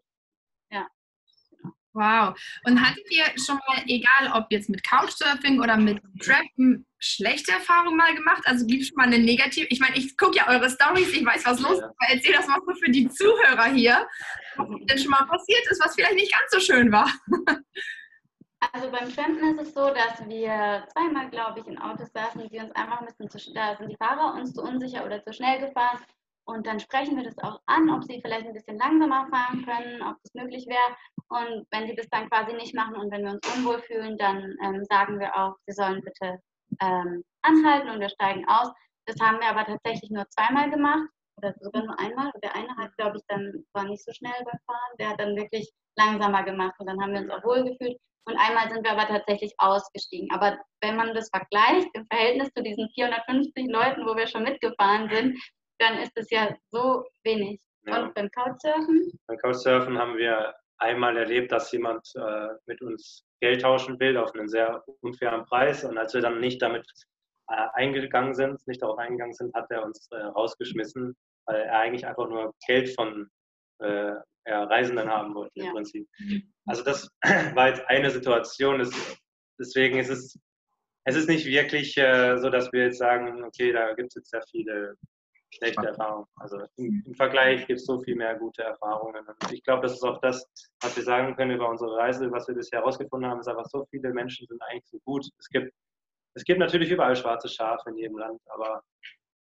[1.98, 2.38] Wow.
[2.66, 7.98] Und hattet ihr schon mal, egal ob jetzt mit Couchsurfing oder mit Trampen, schlechte Erfahrungen
[7.98, 8.44] mal gemacht?
[8.46, 9.66] Also gibt es schon mal eine negative?
[9.72, 12.48] Ich meine, ich gucke ja eure Stories, ich weiß, was los ist, aber erzähl das
[12.48, 14.08] mal so für die Zuhörer hier,
[14.58, 17.12] was denn schon mal passiert ist, was vielleicht nicht ganz so schön war.
[18.74, 22.58] Also beim Trampen ist es so, dass wir zweimal, glaube ich, in Autos saßen, die
[22.58, 25.60] uns einfach ein bisschen zu, da sind die Fahrer uns zu unsicher oder zu schnell
[25.60, 26.00] gefahren
[26.48, 30.02] Und dann sprechen wir das auch an, ob sie vielleicht ein bisschen langsamer fahren können,
[30.02, 30.96] ob das möglich wäre.
[31.28, 34.56] Und wenn sie das dann quasi nicht machen und wenn wir uns unwohl fühlen, dann
[34.64, 36.40] ähm, sagen wir auch, sie sollen bitte
[36.82, 38.72] ähm, anhalten und wir steigen aus.
[39.08, 42.32] Das haben wir aber tatsächlich nur zweimal gemacht oder sogar nur einmal.
[42.42, 44.98] Der eine hat, glaube ich, dann war nicht so schnell beim Fahren.
[45.00, 47.98] Der hat dann wirklich langsamer gemacht und dann haben wir uns auch wohl gefühlt.
[48.24, 50.30] Und einmal sind wir aber tatsächlich ausgestiegen.
[50.32, 55.10] Aber wenn man das vergleicht im Verhältnis zu diesen 450 Leuten, wo wir schon mitgefahren
[55.10, 55.38] sind,
[55.80, 57.62] dann ist es ja so wenig.
[57.86, 58.04] Ja.
[58.04, 59.20] Und beim Couchsurfen?
[59.28, 64.34] Beim Couchsurfen haben wir einmal erlebt, dass jemand äh, mit uns Geld tauschen will auf
[64.34, 65.84] einen sehr unfairen Preis.
[65.84, 66.86] Und als wir dann nicht damit
[67.50, 72.06] äh, eingegangen sind, nicht darauf eingegangen sind, hat er uns äh, rausgeschmissen, weil er eigentlich
[72.06, 73.30] einfach nur Geld von
[73.80, 74.14] äh,
[74.46, 75.68] Reisenden haben wollte ja.
[75.68, 76.08] im Prinzip.
[76.66, 77.10] Also das
[77.56, 78.86] war jetzt eine Situation.
[79.60, 80.40] deswegen ist es,
[81.06, 84.32] es ist nicht wirklich äh, so, dass wir jetzt sagen, okay, da gibt es jetzt
[84.32, 84.96] sehr viele
[85.58, 86.28] schlechte Erfahrungen.
[86.36, 89.26] Also im, im Vergleich gibt es so viel mehr gute Erfahrungen.
[89.28, 90.48] Und ich glaube, das ist auch das,
[90.82, 93.86] was wir sagen können über unsere Reise, was wir bisher herausgefunden haben, ist einfach so
[93.90, 95.28] viele Menschen sind eigentlich so gut.
[95.40, 95.74] Es gibt,
[96.36, 98.84] es gibt natürlich überall schwarze Schafe in jedem Land, aber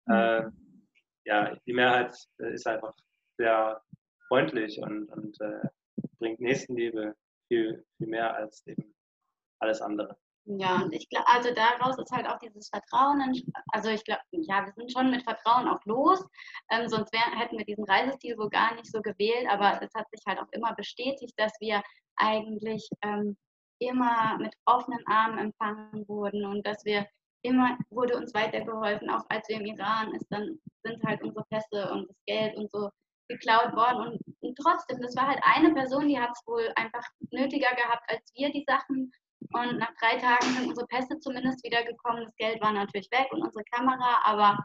[0.09, 0.49] äh,
[1.25, 2.93] ja, die Mehrheit ist einfach
[3.37, 3.81] sehr
[4.27, 5.67] freundlich und, und äh,
[6.19, 7.15] bringt Nächstenliebe
[7.47, 8.95] viel, viel mehr als eben
[9.59, 10.17] alles andere.
[10.49, 13.21] Ja, und ich glaube, also daraus ist halt auch dieses Vertrauen,
[13.73, 16.25] also ich glaube, ja, wir sind schon mit Vertrauen auch los,
[16.71, 20.09] ähm, sonst wär, hätten wir diesen Reisestil so gar nicht so gewählt, aber es hat
[20.09, 21.83] sich halt auch immer bestätigt, dass wir
[22.15, 23.35] eigentlich ähm,
[23.79, 27.05] immer mit offenen Armen empfangen wurden und dass wir
[27.41, 31.91] immer, wurde uns weitergeholfen, auch als wir im Iran ist, dann sind halt unsere Pässe
[31.91, 32.89] und das Geld und so
[33.27, 37.03] geklaut worden und, und trotzdem, das war halt eine Person, die hat es wohl einfach
[37.31, 39.11] nötiger gehabt als wir, die Sachen
[39.53, 42.25] und nach drei Tagen sind unsere Pässe zumindest wiedergekommen.
[42.25, 44.57] Das Geld war natürlich weg und unsere Kamera, aber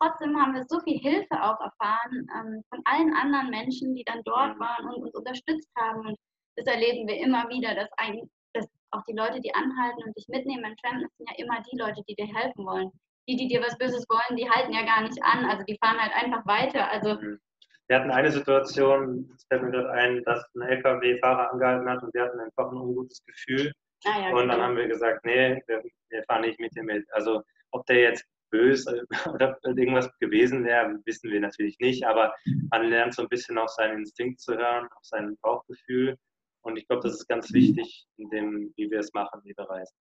[0.00, 4.22] trotzdem haben wir so viel Hilfe auch erfahren ähm, von allen anderen Menschen, die dann
[4.24, 6.06] dort waren und uns unterstützt haben.
[6.06, 6.16] Und
[6.56, 10.28] das erleben wir immer wieder, dass, ein, dass auch die Leute, die anhalten und dich
[10.28, 12.90] mitnehmen in Tram, das sind ja immer die Leute, die dir helfen wollen.
[13.28, 15.46] Die, die dir was Böses wollen, die halten ja gar nicht an.
[15.46, 16.88] Also die fahren halt einfach weiter.
[16.90, 17.40] Also mhm.
[17.88, 22.14] wir hatten eine Situation, es fällt mir gerade ein, dass ein LKW-Fahrer angehalten hat und
[22.14, 23.72] wir hatten einfach ein ungutes Gefühl
[24.04, 27.06] Ah, ja, und dann haben wir gesagt, nee, wir, wir fahren nicht mit dem mit.
[27.12, 32.34] Also ob der jetzt böse oder irgendwas gewesen wäre, wissen wir natürlich nicht, aber
[32.70, 36.16] man lernt so ein bisschen auf seinen Instinkt zu hören, auf sein Bauchgefühl.
[36.62, 39.64] Und ich glaube, das ist ganz wichtig, in dem, wie wir es machen, wie wir
[39.64, 39.96] reisen.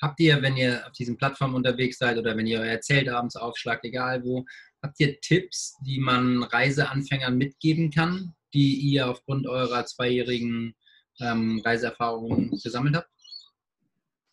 [0.00, 3.84] Habt ihr, wenn ihr auf diesen Plattformen unterwegs seid oder wenn ihr erzählt abends aufschlagt,
[3.84, 4.44] egal wo,
[4.82, 10.74] habt ihr Tipps, die man Reiseanfängern mitgeben kann, die ihr aufgrund eurer zweijährigen
[11.20, 13.08] ähm, Reiseerfahrung gesammelt habt?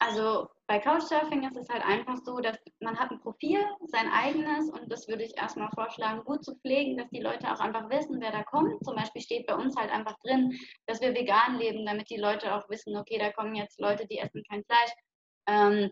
[0.02, 4.68] Also bei Couchsurfing ist es halt einfach so, dass man hat ein Profil, sein eigenes,
[4.72, 8.20] und das würde ich erstmal vorschlagen, gut zu pflegen, dass die Leute auch einfach wissen,
[8.20, 8.84] wer da kommt.
[8.84, 12.56] Zum Beispiel steht bei uns halt einfach drin, dass wir vegan leben, damit die Leute
[12.56, 14.92] auch wissen, okay, da kommen jetzt Leute, die essen kein Fleisch.
[15.48, 15.92] Ähm,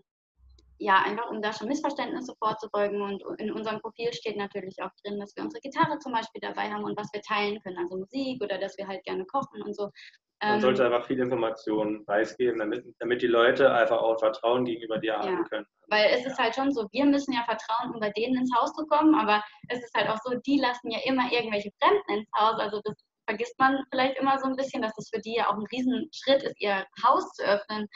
[0.80, 3.04] ja, einfach um da schon Missverständnisse vorzubeugen.
[3.04, 6.72] Und in unserem Profil steht natürlich auch drin, dass wir unsere Gitarre zum Beispiel dabei
[6.72, 9.76] haben und was wir teilen können, also Musik oder dass wir halt gerne kochen und
[9.76, 9.92] so.
[10.42, 14.98] Man ähm, sollte einfach viel Informationen preisgeben, damit, damit die Leute einfach auch Vertrauen gegenüber
[14.98, 15.66] dir ja, haben können.
[15.88, 18.74] Weil es ist halt schon so, wir müssen ja vertrauen, um bei denen ins Haus
[18.74, 22.30] zu kommen, aber es ist halt auch so, die lassen ja immer irgendwelche Fremden ins
[22.38, 22.58] Haus.
[22.60, 22.96] Also das
[23.28, 26.44] vergisst man vielleicht immer so ein bisschen, dass es für die ja auch ein Riesenschritt
[26.44, 27.88] ist, ihr Haus zu öffnen.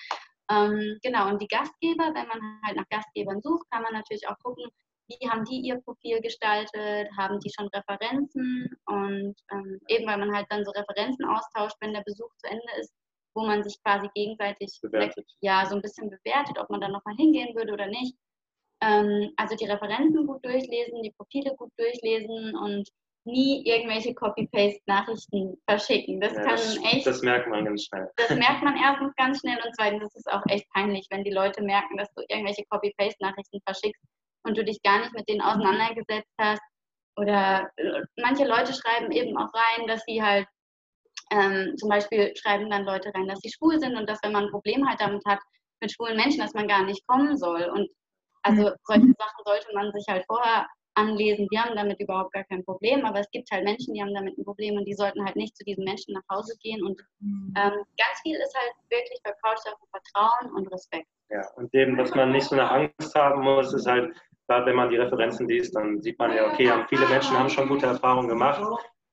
[0.51, 4.37] Ähm, genau, und die Gastgeber, wenn man halt nach Gastgebern sucht, kann man natürlich auch
[4.43, 4.65] gucken,
[5.07, 10.35] wie haben die ihr Profil gestaltet, haben die schon Referenzen und ähm, eben weil man
[10.35, 12.93] halt dann so Referenzen austauscht, wenn der Besuch zu Ende ist,
[13.35, 15.25] wo man sich quasi gegenseitig bewertet.
[15.41, 18.15] ja so ein bisschen bewertet, ob man dann nochmal hingehen würde oder nicht.
[18.81, 22.87] Ähm, also die Referenzen gut durchlesen, die Profile gut durchlesen und
[23.25, 26.19] nie irgendwelche Copy-Paste-Nachrichten verschicken.
[26.19, 27.07] Das ja, kann das, echt.
[27.07, 28.11] Das merkt man ganz schnell.
[28.17, 31.31] Das merkt man erstens ganz schnell und zweitens ist es auch echt peinlich, wenn die
[31.31, 34.03] Leute merken, dass du irgendwelche Copy-Paste-Nachrichten verschickst
[34.43, 36.61] und du dich gar nicht mit denen auseinandergesetzt hast.
[37.15, 40.47] Oder äh, manche Leute schreiben eben auch rein, dass sie halt
[41.31, 44.45] ähm, zum Beispiel schreiben dann Leute rein, dass sie schwul sind und dass wenn man
[44.45, 45.39] ein Problem halt damit hat
[45.81, 47.63] mit schwulen Menschen, dass man gar nicht kommen soll.
[47.63, 47.89] Und
[48.43, 48.75] also mhm.
[48.83, 51.47] solche Sachen sollte man sich halt vorher anlesen.
[51.49, 54.37] Wir haben damit überhaupt gar kein Problem, aber es gibt halt Menschen, die haben damit
[54.37, 56.83] ein Problem und die sollten halt nicht zu diesen Menschen nach Hause gehen.
[56.83, 57.53] Und mhm.
[57.57, 61.07] ähm, ganz viel ist halt wirklich bei Couchsurfen Vertrauen und Respekt.
[61.29, 64.15] Ja, und eben, dass man nicht so eine Angst haben muss, ist halt
[64.47, 67.67] gerade wenn man die Referenzen liest, dann sieht man ja, okay, viele Menschen haben schon
[67.67, 68.61] gute Erfahrungen gemacht,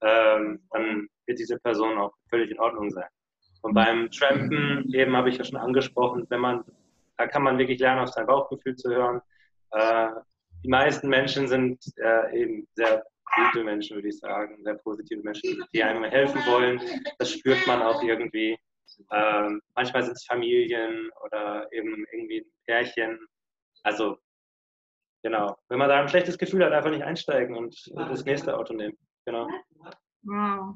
[0.02, 3.08] ähm, dann wird diese Person auch völlig in Ordnung sein.
[3.62, 6.64] Und beim Trampen, eben habe ich ja schon angesprochen, wenn man,
[7.18, 9.20] da kann man wirklich lernen, auf sein Bauchgefühl zu hören.
[9.72, 10.08] Äh,
[10.64, 13.04] die meisten Menschen sind äh, eben sehr
[13.36, 16.80] gute Menschen, würde ich sagen, sehr positive Menschen, die einem helfen wollen.
[17.18, 18.58] Das spürt man auch irgendwie.
[19.12, 23.18] Ähm, manchmal sind es Familien oder eben irgendwie Pärchen.
[23.82, 24.18] Also,
[25.22, 25.56] genau.
[25.68, 28.96] Wenn man da ein schlechtes Gefühl hat, einfach nicht einsteigen und das nächste Auto nehmen.
[29.24, 29.48] Genau.
[30.22, 30.74] Wow.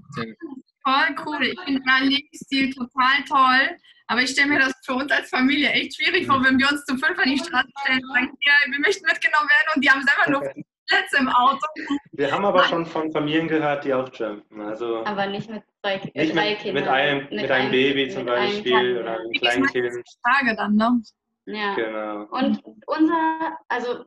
[0.87, 1.47] Voll cool.
[1.47, 3.77] Ich finde deinen Lebensstil total toll.
[4.07, 6.85] Aber ich stelle mir das für uns als Familie echt schwierig vor, wenn wir uns
[6.85, 9.91] zu fünf an die Straße stellen und sagen, hier, wir möchten mitgenommen werden und die
[9.91, 10.53] haben selber nur
[10.87, 11.67] Plätze im Auto.
[12.13, 14.61] Wir haben aber schon von Familien gehört, die auch jumpen.
[14.61, 16.85] Also Aber nicht mit zwei, nicht drei mit, Kindern.
[16.85, 19.19] mit, einem, mit, einem Baby zum mit einem Beispiel Kind, oder ja.
[19.19, 20.05] einem Kleinkind.
[20.23, 21.03] Tage dann, ne?
[21.47, 21.75] Ja.
[21.75, 22.25] Genau.
[22.31, 24.05] Und unser, also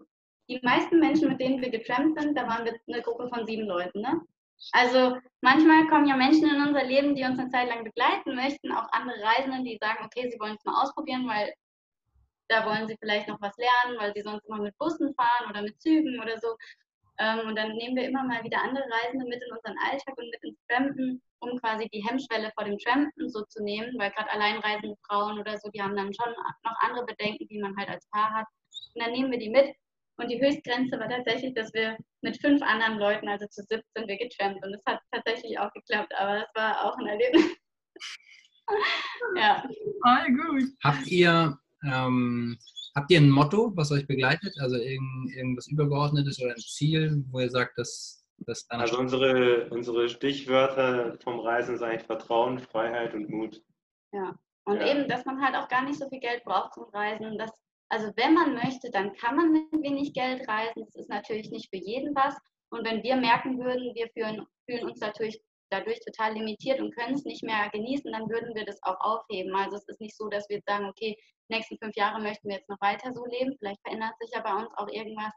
[0.50, 3.68] die meisten Menschen, mit denen wir getrampt sind, da waren wir eine Gruppe von sieben
[3.68, 4.22] Leuten, ne?
[4.72, 8.72] Also manchmal kommen ja Menschen in unser Leben, die uns eine Zeit lang begleiten möchten,
[8.72, 11.54] auch andere Reisende, die sagen, okay, sie wollen es mal ausprobieren, weil
[12.48, 15.62] da wollen sie vielleicht noch was lernen, weil sie sonst immer mit Bussen fahren oder
[15.62, 16.56] mit Zügen oder so.
[17.20, 20.30] Ähm, und dann nehmen wir immer mal wieder andere Reisende mit in unseren Alltag und
[20.30, 24.32] mit ins Trampen, um quasi die Hemmschwelle vor dem Trampen so zu nehmen, weil gerade
[24.32, 26.32] alleinreisende Frauen oder so, die haben dann schon
[26.64, 28.48] noch andere Bedenken, die man halt als Paar hat.
[28.94, 29.76] Und dann nehmen wir die mit.
[30.20, 34.08] Und die Höchstgrenze war tatsächlich, dass wir mit fünf anderen Leuten, also zu siebt, sind
[34.08, 34.66] wir getrampt.
[34.66, 37.46] Und das hat tatsächlich auch geklappt, aber das war auch ein Erlebnis.
[39.36, 39.64] ja.
[40.04, 40.70] Voll gut.
[40.84, 42.58] Habt ihr, ähm,
[42.96, 44.56] habt ihr ein Motto, was euch begleitet?
[44.60, 48.82] Also irgend, irgendwas Übergeordnetes oder ein Ziel, wo ihr sagt, dass das dann.
[48.82, 53.62] Also unsere, unsere Stichwörter vom Reisen sind eigentlich Vertrauen, Freiheit und Mut.
[54.66, 54.88] Und Ja.
[54.88, 57.38] eben, dass man halt auch gar nicht so viel Geld braucht zum Reisen.
[57.38, 57.52] Dass,
[57.90, 60.84] also wenn man möchte, dann kann man mit wenig Geld reisen.
[60.86, 62.36] Das ist natürlich nicht für jeden was.
[62.70, 67.16] Und wenn wir merken würden, wir fühlen, fühlen uns natürlich dadurch total limitiert und können
[67.16, 69.56] es nicht mehr genießen, dann würden wir das auch aufheben.
[69.56, 71.16] Also es ist nicht so, dass wir sagen, okay,
[71.50, 73.56] die nächsten fünf Jahre möchten wir jetzt noch weiter so leben.
[73.58, 75.34] Vielleicht verändert sich ja bei uns auch irgendwas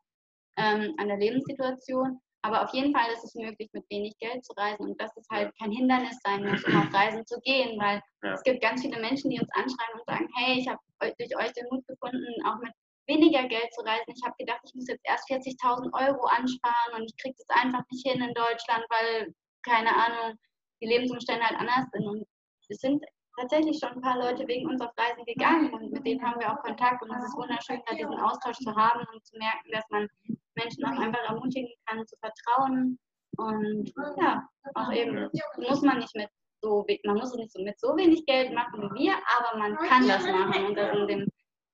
[0.57, 2.21] ähm, an der Lebenssituation.
[2.43, 5.27] Aber auf jeden Fall ist es möglich, mit wenig Geld zu reisen und dass es
[5.31, 8.33] halt kein Hindernis sein muss, um auf Reisen zu gehen, weil Ja.
[8.33, 10.81] es gibt ganz viele Menschen, die uns anschreiben und sagen, hey, ich habe
[11.19, 12.73] durch euch den Mut gefunden, auch mit
[13.07, 14.15] weniger Geld zu reisen.
[14.15, 17.83] Ich habe gedacht, ich muss jetzt erst 40.000 Euro ansparen und ich kriege das einfach
[17.91, 20.37] nicht hin in Deutschland, weil, keine Ahnung,
[20.83, 22.07] die Lebensumstände halt anders sind.
[22.07, 22.27] Und
[22.69, 23.05] es sind
[23.39, 26.53] tatsächlich schon ein paar Leute wegen uns auf Reisen gegangen und mit denen haben wir
[26.53, 29.85] auch Kontakt und es ist wunderschön, da diesen Austausch zu haben und zu merken, dass
[29.91, 30.09] man
[30.55, 32.99] Menschen auch einfach ermutigen kann, zu vertrauen.
[33.37, 36.29] Und ja, auch eben muss man nicht mit
[36.63, 39.77] so, man muss es nicht so mit so wenig Geld machen wie wir, aber man
[39.77, 40.67] kann das machen.
[40.67, 41.27] Und da sind dem,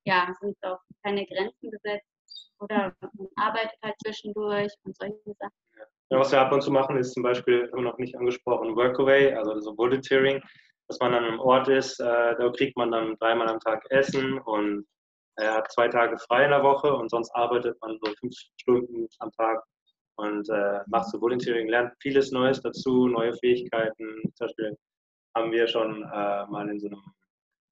[0.04, 2.06] ja, sind auch keine Grenzen gesetzt.
[2.60, 5.52] Oder man arbeitet halt zwischendurch und solche Sachen.
[6.10, 8.76] Ja, was wir ab und zu machen, ist zum Beispiel, haben wir noch nicht angesprochen,
[8.76, 10.40] Workaway, also so Volunteering,
[10.88, 14.38] dass man an einem Ort ist, äh, da kriegt man dann dreimal am Tag Essen
[14.38, 14.86] und
[15.36, 19.06] er hat zwei Tage frei in der Woche und sonst arbeitet man so fünf Stunden
[19.18, 19.62] am Tag
[20.16, 24.22] und äh, macht so Volunteering, lernt vieles Neues dazu, neue Fähigkeiten.
[24.34, 24.78] Zum Beispiel
[25.36, 27.02] haben wir schon äh, mal in so einem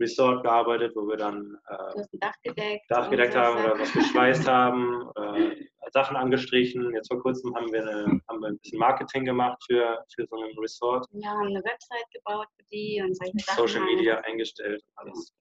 [0.04, 2.84] Resort gearbeitet, wo wir dann äh, Dach gedeckt.
[2.88, 6.92] Dach gedeckt haben oder was geschweißt haben, äh, Sachen angestrichen.
[6.94, 10.36] Jetzt vor kurzem haben wir, eine, haben wir ein bisschen Marketing gemacht für, für so
[10.36, 13.56] ein Resort, Wir haben eine Website gebaut für die und solche Sachen.
[13.56, 13.96] Social halt.
[13.96, 15.32] Media eingestellt und alles.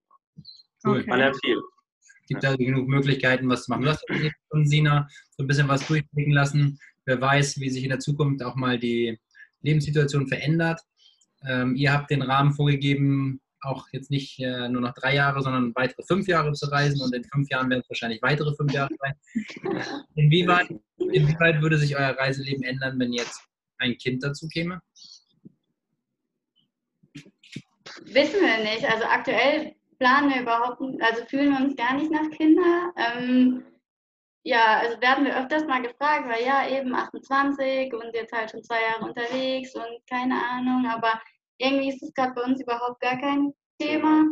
[0.86, 1.04] Cool.
[1.08, 1.62] Man lernt viel.
[2.28, 3.84] gibt da genug Möglichkeiten, was zu machen.
[3.84, 6.80] Du hast ja eben von Sina so ein bisschen was durchblicken lassen.
[7.06, 9.20] Wer weiß, wie sich in der Zukunft auch mal die
[9.62, 10.82] Lebenssituation verändert.
[11.48, 15.74] Ähm, ihr habt den Rahmen vorgegeben, auch jetzt nicht äh, nur noch drei Jahre, sondern
[15.76, 18.90] weitere fünf Jahre zu reisen und in fünf Jahren werden es wahrscheinlich weitere fünf Jahre
[19.00, 19.14] sein.
[20.16, 23.42] Inwieweit, inwieweit würde sich euer Reiseleben ändern, wenn jetzt
[23.78, 24.82] ein Kind dazu käme?
[28.06, 28.86] Wissen wir nicht.
[28.86, 32.94] Also aktuell planen wir überhaupt also fühlen wir uns gar nicht nach Kinder.
[32.98, 33.64] Ähm,
[34.46, 38.64] ja, also werden wir öfters mal gefragt, weil ja, eben 28 und jetzt halt schon
[38.64, 41.22] zwei Jahre unterwegs und keine Ahnung, aber
[41.58, 44.26] irgendwie ist es gerade bei uns überhaupt gar kein Thema.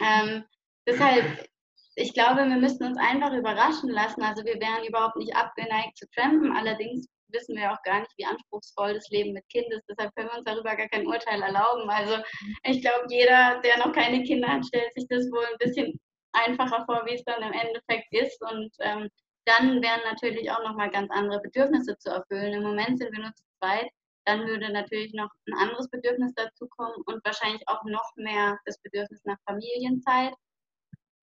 [0.00, 0.44] Ähm,
[0.86, 1.48] deshalb,
[1.96, 4.22] ich glaube, wir müssen uns einfach überraschen lassen.
[4.22, 8.26] Also wir wären überhaupt nicht abgeneigt zu trampen, allerdings wissen wir auch gar nicht, wie
[8.26, 9.84] anspruchsvoll das Leben mit Kind ist.
[9.88, 11.88] Deshalb können wir uns darüber gar kein Urteil erlauben.
[11.88, 12.18] Also
[12.64, 15.98] ich glaube, jeder, der noch keine Kinder hat, stellt sich das wohl ein bisschen
[16.32, 18.40] einfacher vor, wie es dann im Endeffekt ist.
[18.42, 19.08] Und ähm,
[19.44, 22.52] dann wären natürlich auch nochmal ganz andere Bedürfnisse zu erfüllen.
[22.52, 23.90] Im Moment sind wir nur zu zweit.
[24.24, 29.20] Dann würde natürlich noch ein anderes Bedürfnis dazukommen und wahrscheinlich auch noch mehr das Bedürfnis
[29.24, 30.34] nach Familienzeit,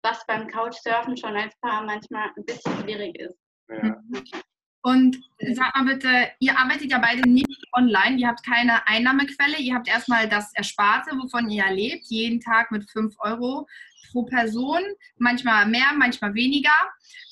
[0.02, 3.38] was beim Couchsurfen schon als Paar manchmal ein bisschen schwierig ist.
[3.68, 3.96] Ja.
[4.82, 5.16] Und
[5.54, 9.88] sag mal bitte, ihr arbeitet ja beide nicht online, ihr habt keine Einnahmequelle, ihr habt
[9.88, 13.66] erstmal das Ersparte, wovon ihr lebt, jeden Tag mit 5 Euro
[14.10, 14.80] pro Person,
[15.18, 16.70] manchmal mehr, manchmal weniger.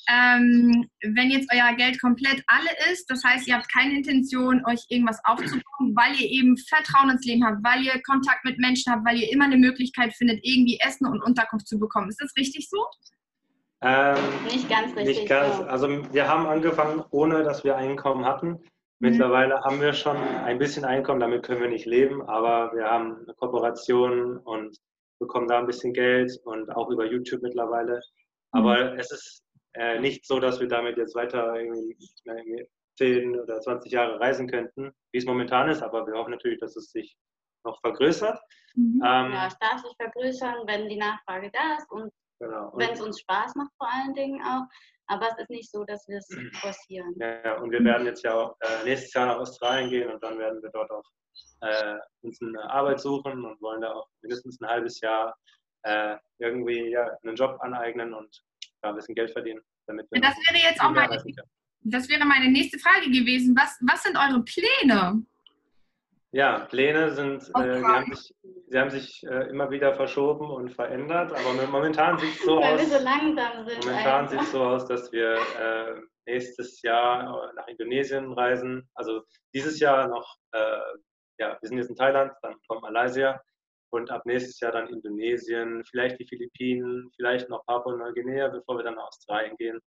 [0.08, 4.84] Ähm, wenn jetzt euer Geld komplett alle ist, das heißt, ihr habt keine Intention, euch
[4.88, 9.06] irgendwas aufzubauen, weil ihr eben Vertrauen ins Leben habt, weil ihr Kontakt mit Menschen habt,
[9.06, 12.10] weil ihr immer eine Möglichkeit findet, irgendwie Essen und Unterkunft zu bekommen.
[12.10, 12.84] Ist das richtig so?
[13.80, 15.18] Ähm, Nicht ganz richtig.
[15.18, 15.56] nicht ganz.
[15.56, 15.64] so.
[15.64, 18.58] Also wir haben angefangen, ohne dass wir Einkommen hatten.
[18.98, 23.16] Mittlerweile haben wir schon ein bisschen Einkommen, damit können wir nicht leben, aber wir haben
[23.24, 24.78] eine Kooperation und
[25.26, 28.00] bekommen da ein bisschen Geld und auch über YouTube mittlerweile.
[28.52, 29.42] Aber es ist
[29.74, 32.68] äh, nicht so, dass wir damit jetzt weiter irgendwie, irgendwie
[32.98, 36.76] 10 oder 20 Jahre reisen könnten, wie es momentan ist, aber wir hoffen natürlich, dass
[36.76, 37.16] es sich
[37.64, 38.38] noch vergrößert.
[38.74, 39.02] Mhm.
[39.04, 42.70] Ähm, Ja, es darf sich vergrößern, wenn die Nachfrage da ist und genau.
[42.70, 44.64] Und- wenn es uns Spaß macht vor allen Dingen auch.
[45.06, 46.28] Aber es ist nicht so, dass wir es
[46.60, 47.14] forcieren.
[47.18, 50.38] Ja, und wir werden jetzt ja auch äh, nächstes Jahr nach Australien gehen und dann
[50.38, 51.04] werden wir dort auch
[51.60, 55.34] äh, uns eine Arbeit suchen und wollen da auch mindestens ein halbes Jahr
[55.82, 58.42] äh, irgendwie ja, einen Job aneignen und
[58.82, 61.22] da ein bisschen Geld verdienen, damit wir Das wäre jetzt auch mehr meine,
[61.82, 63.54] das wäre meine nächste Frage gewesen.
[63.56, 65.24] Was, was sind eure Pläne?
[66.32, 70.72] Ja, Pläne sind, äh, die haben sich, die haben sich äh, immer wieder verschoben und
[70.72, 72.80] verändert, aber momentan sieht es so Weil aus.
[72.80, 73.86] wir so langsam sind.
[73.86, 75.94] Momentan sieht so aus, dass wir äh,
[76.26, 78.88] nächstes Jahr nach Indonesien reisen.
[78.94, 79.22] Also
[79.54, 80.78] dieses Jahr noch, äh,
[81.38, 83.40] ja, wir sind jetzt in Thailand, dann kommt Malaysia
[83.90, 88.96] und ab nächstes Jahr dann Indonesien, vielleicht die Philippinen, vielleicht noch Papua-Neuguinea, bevor wir dann
[88.96, 89.78] nach Australien gehen.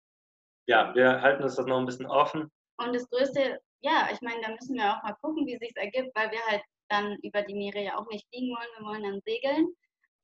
[0.69, 2.51] Ja, wir halten uns das noch ein bisschen offen.
[2.79, 6.15] Und das Größte, ja, ich meine, da müssen wir auch mal gucken, wie sich ergibt,
[6.15, 9.21] weil wir halt dann über die Meere ja auch nicht fliegen wollen, wir wollen dann
[9.25, 9.69] segeln.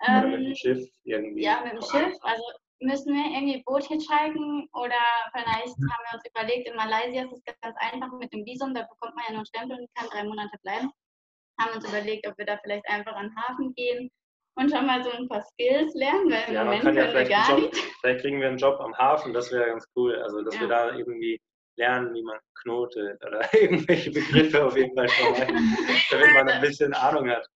[0.05, 1.43] Oder mit Ähm, dem Schiff irgendwie.
[1.43, 2.15] ja, mit dem Schiff.
[2.23, 2.43] Also
[2.81, 4.99] müssen wir irgendwie Boot hitchhiken oder
[5.33, 8.83] vielleicht haben wir uns überlegt, in Malaysia ist es ganz einfach mit dem Visum, da
[8.83, 10.91] bekommt man ja nur einen Stempel und kann drei Monate bleiben.
[11.65, 14.11] Haben uns überlegt, ob wir da vielleicht einfach an den Hafen gehen
[14.57, 17.03] und schon mal so ein paar Skills lernen, weil im Ja, man Moment kann ja
[17.05, 17.85] können wir vielleicht gar Job, nicht.
[18.01, 20.17] vielleicht kriegen wir einen Job am Hafen, das wäre ganz cool.
[20.23, 20.91] Also, dass wir Ja.
[20.91, 21.41] da irgendwie
[21.79, 25.47] lernen, wie man knotet oder irgendwelche Begriffe auf jeden Fall schon mal,
[26.11, 27.47] damit man ein bisschen Ahnung hat.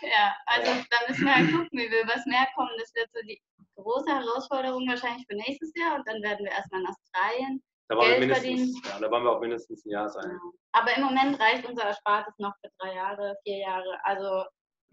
[0.00, 0.84] Ja, also Ja.
[0.90, 2.70] da müssen wir halt gucken, wie wir was mehr kommen.
[2.78, 3.40] Das wird so die
[3.76, 7.62] große Herausforderung wahrscheinlich für nächstes Jahr und dann werden wir erstmal in Australien.
[7.88, 10.38] Da wollen wir mindestens, ja, da wollen wir auch mindestens ein Jahr sein.
[10.72, 13.98] Aber im Moment reicht unser Erspartes noch für drei Jahre, vier Jahre.
[14.04, 14.44] Also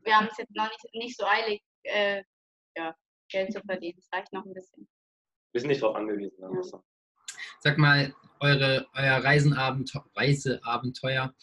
[0.04, 2.24] wir haben es jetzt noch nicht, nicht so eilig, äh,
[2.78, 2.96] ja,
[3.30, 3.98] Geld zu verdienen.
[4.00, 4.88] Es reicht noch ein bisschen.
[5.52, 6.38] Wir sind nicht darauf angewiesen.
[6.64, 6.84] so.
[7.60, 11.34] Sag mal, eure, euer Reisenabenteuer, Reiseabenteuer,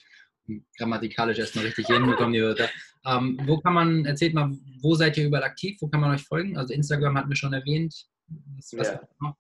[0.46, 2.70] hm, grammatikalisch erstmal richtig hinbekommen, die Wörter.
[3.04, 4.50] Ähm, wo kann man, erzählt mal,
[4.80, 5.76] wo seid ihr überall aktiv?
[5.80, 6.56] Wo kann man euch folgen?
[6.56, 8.06] Also Instagram hatten wir schon erwähnt.
[8.56, 9.36] Was, was Ja.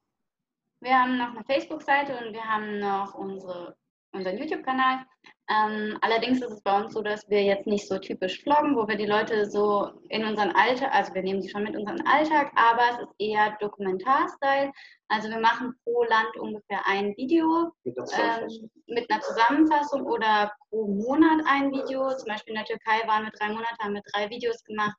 [0.82, 3.76] Wir haben noch eine Facebook-Seite und wir haben noch unsere,
[4.12, 5.06] unseren YouTube-Kanal.
[5.48, 8.88] Ähm, allerdings ist es bei uns so, dass wir jetzt nicht so typisch vloggen, wo
[8.88, 12.50] wir die Leute so in unseren Alltag, also wir nehmen die schon mit unseren Alltag,
[12.56, 14.72] aber es ist eher Dokumentar-Style.
[15.06, 20.88] Also wir machen pro Land ungefähr ein Video Mit ähm, mit einer Zusammenfassung oder pro
[20.88, 22.12] Monat ein Video.
[22.16, 24.96] Zum Beispiel in der Türkei waren wir drei Monate, haben wir drei Videos gemacht.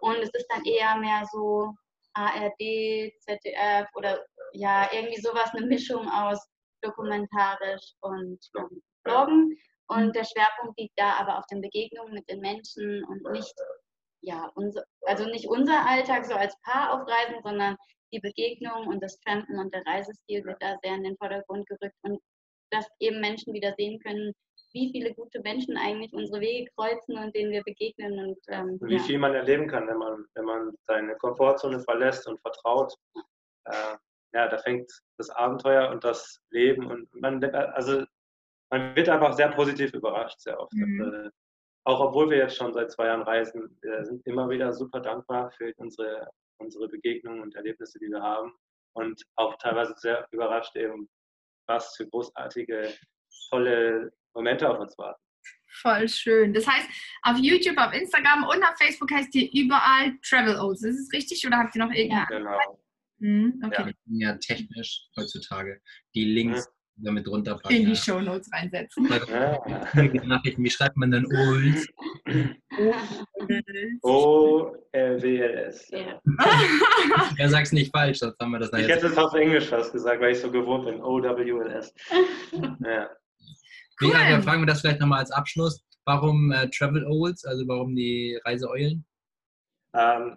[0.00, 1.74] Und es ist dann eher mehr so
[2.14, 4.24] ARD, ZDF oder
[4.56, 6.46] ja, irgendwie sowas, eine Mischung aus
[6.82, 9.56] dokumentarisch und ähm, Vloggen.
[9.88, 13.54] Und der Schwerpunkt liegt da aber auf den Begegnungen mit den Menschen und nicht,
[14.22, 17.76] ja, unser, also nicht unser Alltag so als Paar auf Reisen, sondern
[18.12, 21.96] die Begegnung und das Trampen und der Reisestil wird da sehr in den Vordergrund gerückt
[22.02, 22.20] und
[22.70, 24.32] dass eben Menschen wieder sehen können,
[24.72, 28.88] wie viele gute Menschen eigentlich unsere Wege kreuzen und denen wir begegnen und ähm, Und
[28.88, 29.02] wie ja.
[29.02, 32.92] viel man erleben kann, wenn man, wenn man seine Komfortzone verlässt und vertraut.
[33.64, 33.96] Äh,
[34.34, 38.04] ja, da fängt das Abenteuer und das Leben und man, also
[38.70, 40.72] man wird einfach sehr positiv überrascht, sehr oft.
[40.72, 41.00] Mhm.
[41.00, 41.30] Und, äh,
[41.84, 45.52] auch obwohl wir jetzt schon seit zwei Jahren reisen, wir sind immer wieder super dankbar
[45.52, 48.52] für unsere, unsere Begegnungen und Erlebnisse, die wir haben.
[48.94, 51.08] Und auch teilweise sehr überrascht eben,
[51.68, 52.92] was für großartige,
[53.50, 55.20] tolle Momente auf uns warten.
[55.80, 56.54] Voll schön.
[56.54, 56.88] Das heißt,
[57.22, 60.82] auf YouTube, auf Instagram und auf Facebook heißt ihr überall Travel Oats.
[60.82, 62.26] Ist es richtig oder habt ihr noch irgendeine?
[62.28, 62.80] Genau.
[63.20, 63.94] Hm, okay.
[64.06, 65.80] Ja, technisch heutzutage.
[66.14, 67.76] Die Links damit runterpacken.
[67.76, 67.96] In die ja.
[67.96, 69.06] Show Notes reinsetzen.
[69.06, 69.58] Ja.
[70.24, 71.86] Nachrichten, wie schreibt man denn Old?
[74.02, 75.90] O-L-W-L-S.
[75.90, 76.20] Ja.
[77.38, 78.96] Er sagt es nicht falsch, sonst haben wir das Ich nachher.
[78.96, 81.02] hätte es auf Englisch fast gesagt, weil ich so gewohnt bin.
[81.02, 81.94] O-W-L-S.
[82.80, 83.10] Ja.
[84.00, 84.14] Cool.
[84.14, 85.82] aber fragen wir das vielleicht nochmal als Abschluss.
[86.04, 89.06] Warum äh, Travel Owls, also warum die Reiseeulen?
[89.94, 90.36] Ähm,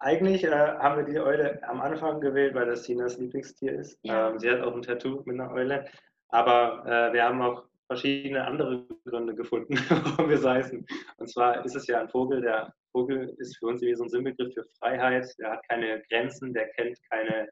[0.00, 3.98] eigentlich äh, haben wir die Eule am Anfang gewählt, weil das Sinas Lieblingstier ist.
[4.02, 4.30] Ja.
[4.30, 5.86] Ähm, sie hat auch ein Tattoo mit einer Eule.
[6.28, 10.86] Aber äh, wir haben auch verschiedene andere Gründe gefunden, warum wir so heißen.
[11.16, 14.10] Und zwar ist es ja ein Vogel, der Vogel ist für uns wie so ein
[14.10, 15.26] Symbolgriff für Freiheit.
[15.38, 17.48] Der hat keine Grenzen, der kennt keine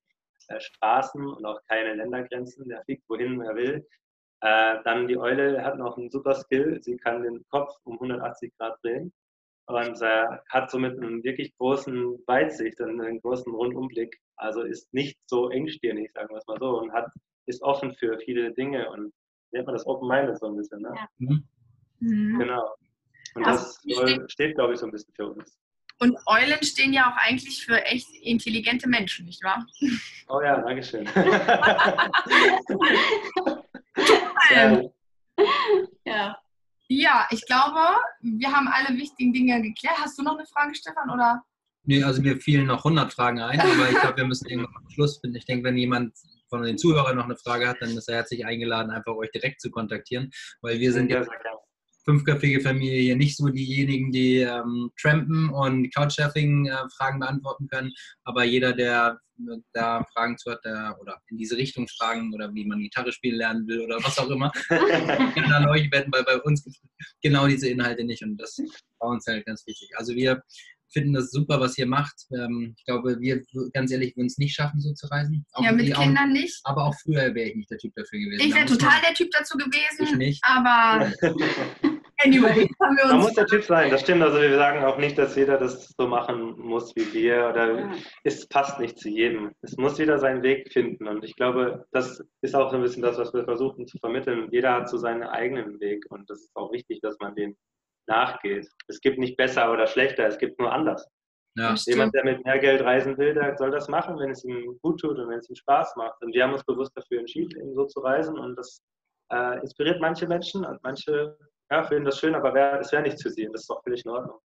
[0.49, 2.69] äh, Straßen und auch keine Ländergrenzen.
[2.69, 3.87] Der fliegt wohin er will.
[4.43, 6.81] Äh, dann die Eule hat noch einen super Skill.
[6.83, 9.13] Sie kann den Kopf um 180 Grad drehen
[9.67, 14.21] und äh, hat somit einen wirklich großen Weitsicht und einen großen Rundumblick.
[14.37, 17.11] Also ist nicht so engstirnig, sagen wir es mal so, und hat,
[17.47, 19.13] ist offen für viele Dinge und
[19.53, 20.83] nennt man das Open-Minded so ein bisschen.
[20.83, 20.93] Ne?
[20.95, 21.09] Ja.
[21.19, 21.49] Mhm.
[22.01, 22.39] mhm.
[22.39, 22.75] Genau.
[23.35, 25.59] Und das steht, steht glaube ich, so ein bisschen für uns.
[25.99, 29.67] Und Eulen stehen ja auch eigentlich für echt intelligente Menschen, nicht wahr?
[30.29, 31.07] Oh ja, danke schön.
[34.51, 34.83] ja.
[36.05, 36.39] Ja,
[36.89, 37.81] ich glaube,
[38.21, 39.99] wir haben alle wichtigen Dinge geklärt.
[39.99, 41.43] Hast du noch eine Frage, Stefan, oder?
[41.85, 44.91] Nee, also mir fielen noch 100 Fragen ein, aber ich glaube, wir müssen irgendwann am
[44.91, 45.37] Schluss finden.
[45.37, 46.15] Ich denke, wenn jemand
[46.49, 49.61] von den Zuhörern noch eine Frage hat, dann ist er herzlich eingeladen, einfach euch direkt
[49.61, 50.31] zu kontaktieren,
[50.61, 51.25] weil wir sind ja
[52.07, 57.93] fünfköpfige Familie hier nicht so diejenigen, die ähm, Trampen und Couchsurfing-Fragen äh, beantworten können.
[58.25, 62.55] Aber jeder, der äh, da Fragen zu hat der, oder in diese Richtung Fragen oder
[62.55, 66.25] wie man Gitarre spielen lernen will oder was auch immer, kann an euch werden, weil
[66.25, 69.67] bei uns gibt es genau diese Inhalte nicht und das ist bei uns halt ganz
[69.67, 69.91] wichtig.
[69.97, 70.43] Also wir
[70.93, 72.15] finden das super, was ihr macht.
[72.33, 73.43] Ähm, ich glaube, wir,
[73.73, 75.45] ganz ehrlich, würden es nicht schaffen, so zu reisen.
[75.53, 76.61] Auch ja, mit Kindern auch, nicht.
[76.65, 78.47] Aber auch früher wäre ich nicht der Typ dafür gewesen.
[78.47, 80.05] Ich wäre total der Typ dazu gewesen.
[80.05, 80.45] Ich nicht.
[80.45, 81.13] Aber
[82.19, 83.13] anyway, haben wir uns.
[83.13, 84.23] Man muss der Typ sein, das stimmt.
[84.23, 87.49] Also wir sagen auch nicht, dass jeder das so machen muss wie wir.
[87.51, 87.93] Oder ja.
[88.25, 89.53] es passt nicht zu jedem.
[89.63, 91.09] Es muss jeder seinen Weg finden.
[91.09, 94.49] Und ich glaube, das ist auch so ein bisschen das, was wir versuchen zu vermitteln.
[94.51, 96.05] Jeder hat so seinen eigenen Weg.
[96.11, 97.57] Und das ist auch wichtig, dass man den
[98.07, 98.69] nachgeht.
[98.89, 101.07] Es gibt nicht besser oder schlechter, es gibt nur anders.
[101.59, 104.79] Ja, Jemand, der mit mehr Geld reisen will, der soll das machen, wenn es ihm
[104.83, 106.23] gut tut und wenn es ihm Spaß macht.
[106.23, 108.39] Und wir haben uns bewusst dafür entschieden, eben so zu reisen.
[108.39, 108.83] Und das
[109.33, 111.37] äh, inspiriert manche Menschen und manche
[111.71, 113.49] ja, finden das schön, aber wär, es wäre nichts für sie.
[113.53, 114.39] Das ist auch völlig in Ordnung.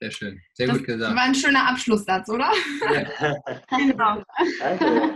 [0.00, 0.40] Sehr schön.
[0.54, 1.10] Sehr das gut gesagt.
[1.10, 2.50] Das war ein schöner Abschlusssatz, oder?
[2.92, 3.36] Ja.
[3.78, 4.22] genau.
[4.60, 5.14] Danke.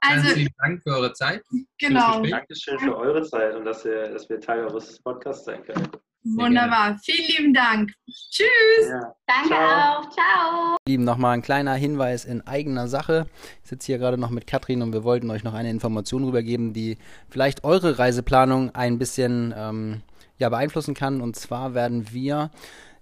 [0.00, 1.42] Also, Ganz lieben Dank für eure Zeit.
[1.78, 2.22] Genau.
[2.22, 5.88] Dankeschön für eure Zeit und dass, ihr, dass wir Teil eures Podcasts sein können.
[6.24, 6.98] Wunderbar.
[7.02, 7.92] Vielen lieben Dank.
[8.06, 8.88] Tschüss.
[8.88, 9.14] Ja.
[9.26, 9.98] Danke Ciao.
[9.98, 10.10] auch.
[10.10, 10.76] Ciao.
[10.88, 13.26] Lieben, nochmal ein kleiner Hinweis in eigener Sache.
[13.62, 16.72] Ich sitze hier gerade noch mit Katrin und wir wollten euch noch eine Information rübergeben,
[16.72, 16.96] die
[17.28, 20.02] vielleicht eure Reiseplanung ein bisschen ähm,
[20.38, 21.20] ja, beeinflussen kann.
[21.20, 22.50] Und zwar werden wir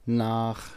[0.05, 0.71] nach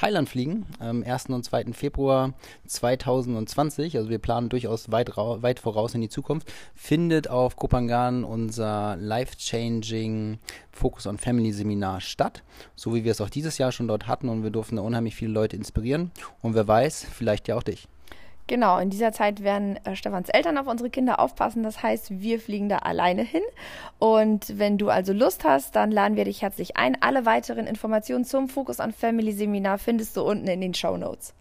[0.00, 1.26] Thailand fliegen, am 1.
[1.26, 1.74] und 2.
[1.74, 2.32] Februar
[2.66, 3.98] 2020.
[3.98, 6.50] Also wir planen durchaus weit, weit voraus in die Zukunft.
[6.74, 10.38] Findet auf Kopangan unser Life-Changing
[10.72, 12.42] Focus on Family Seminar statt.
[12.76, 15.16] So wie wir es auch dieses Jahr schon dort hatten und wir durften da unheimlich
[15.16, 16.12] viele Leute inspirieren.
[16.40, 17.86] Und wer weiß, vielleicht ja auch dich.
[18.50, 21.62] Genau, in dieser Zeit werden äh, Stefans Eltern auf unsere Kinder aufpassen.
[21.62, 23.44] Das heißt, wir fliegen da alleine hin.
[24.00, 27.00] Und wenn du also Lust hast, dann laden wir dich herzlich ein.
[27.00, 31.32] Alle weiteren Informationen zum Focus on Family Seminar findest du unten in den Show Notes.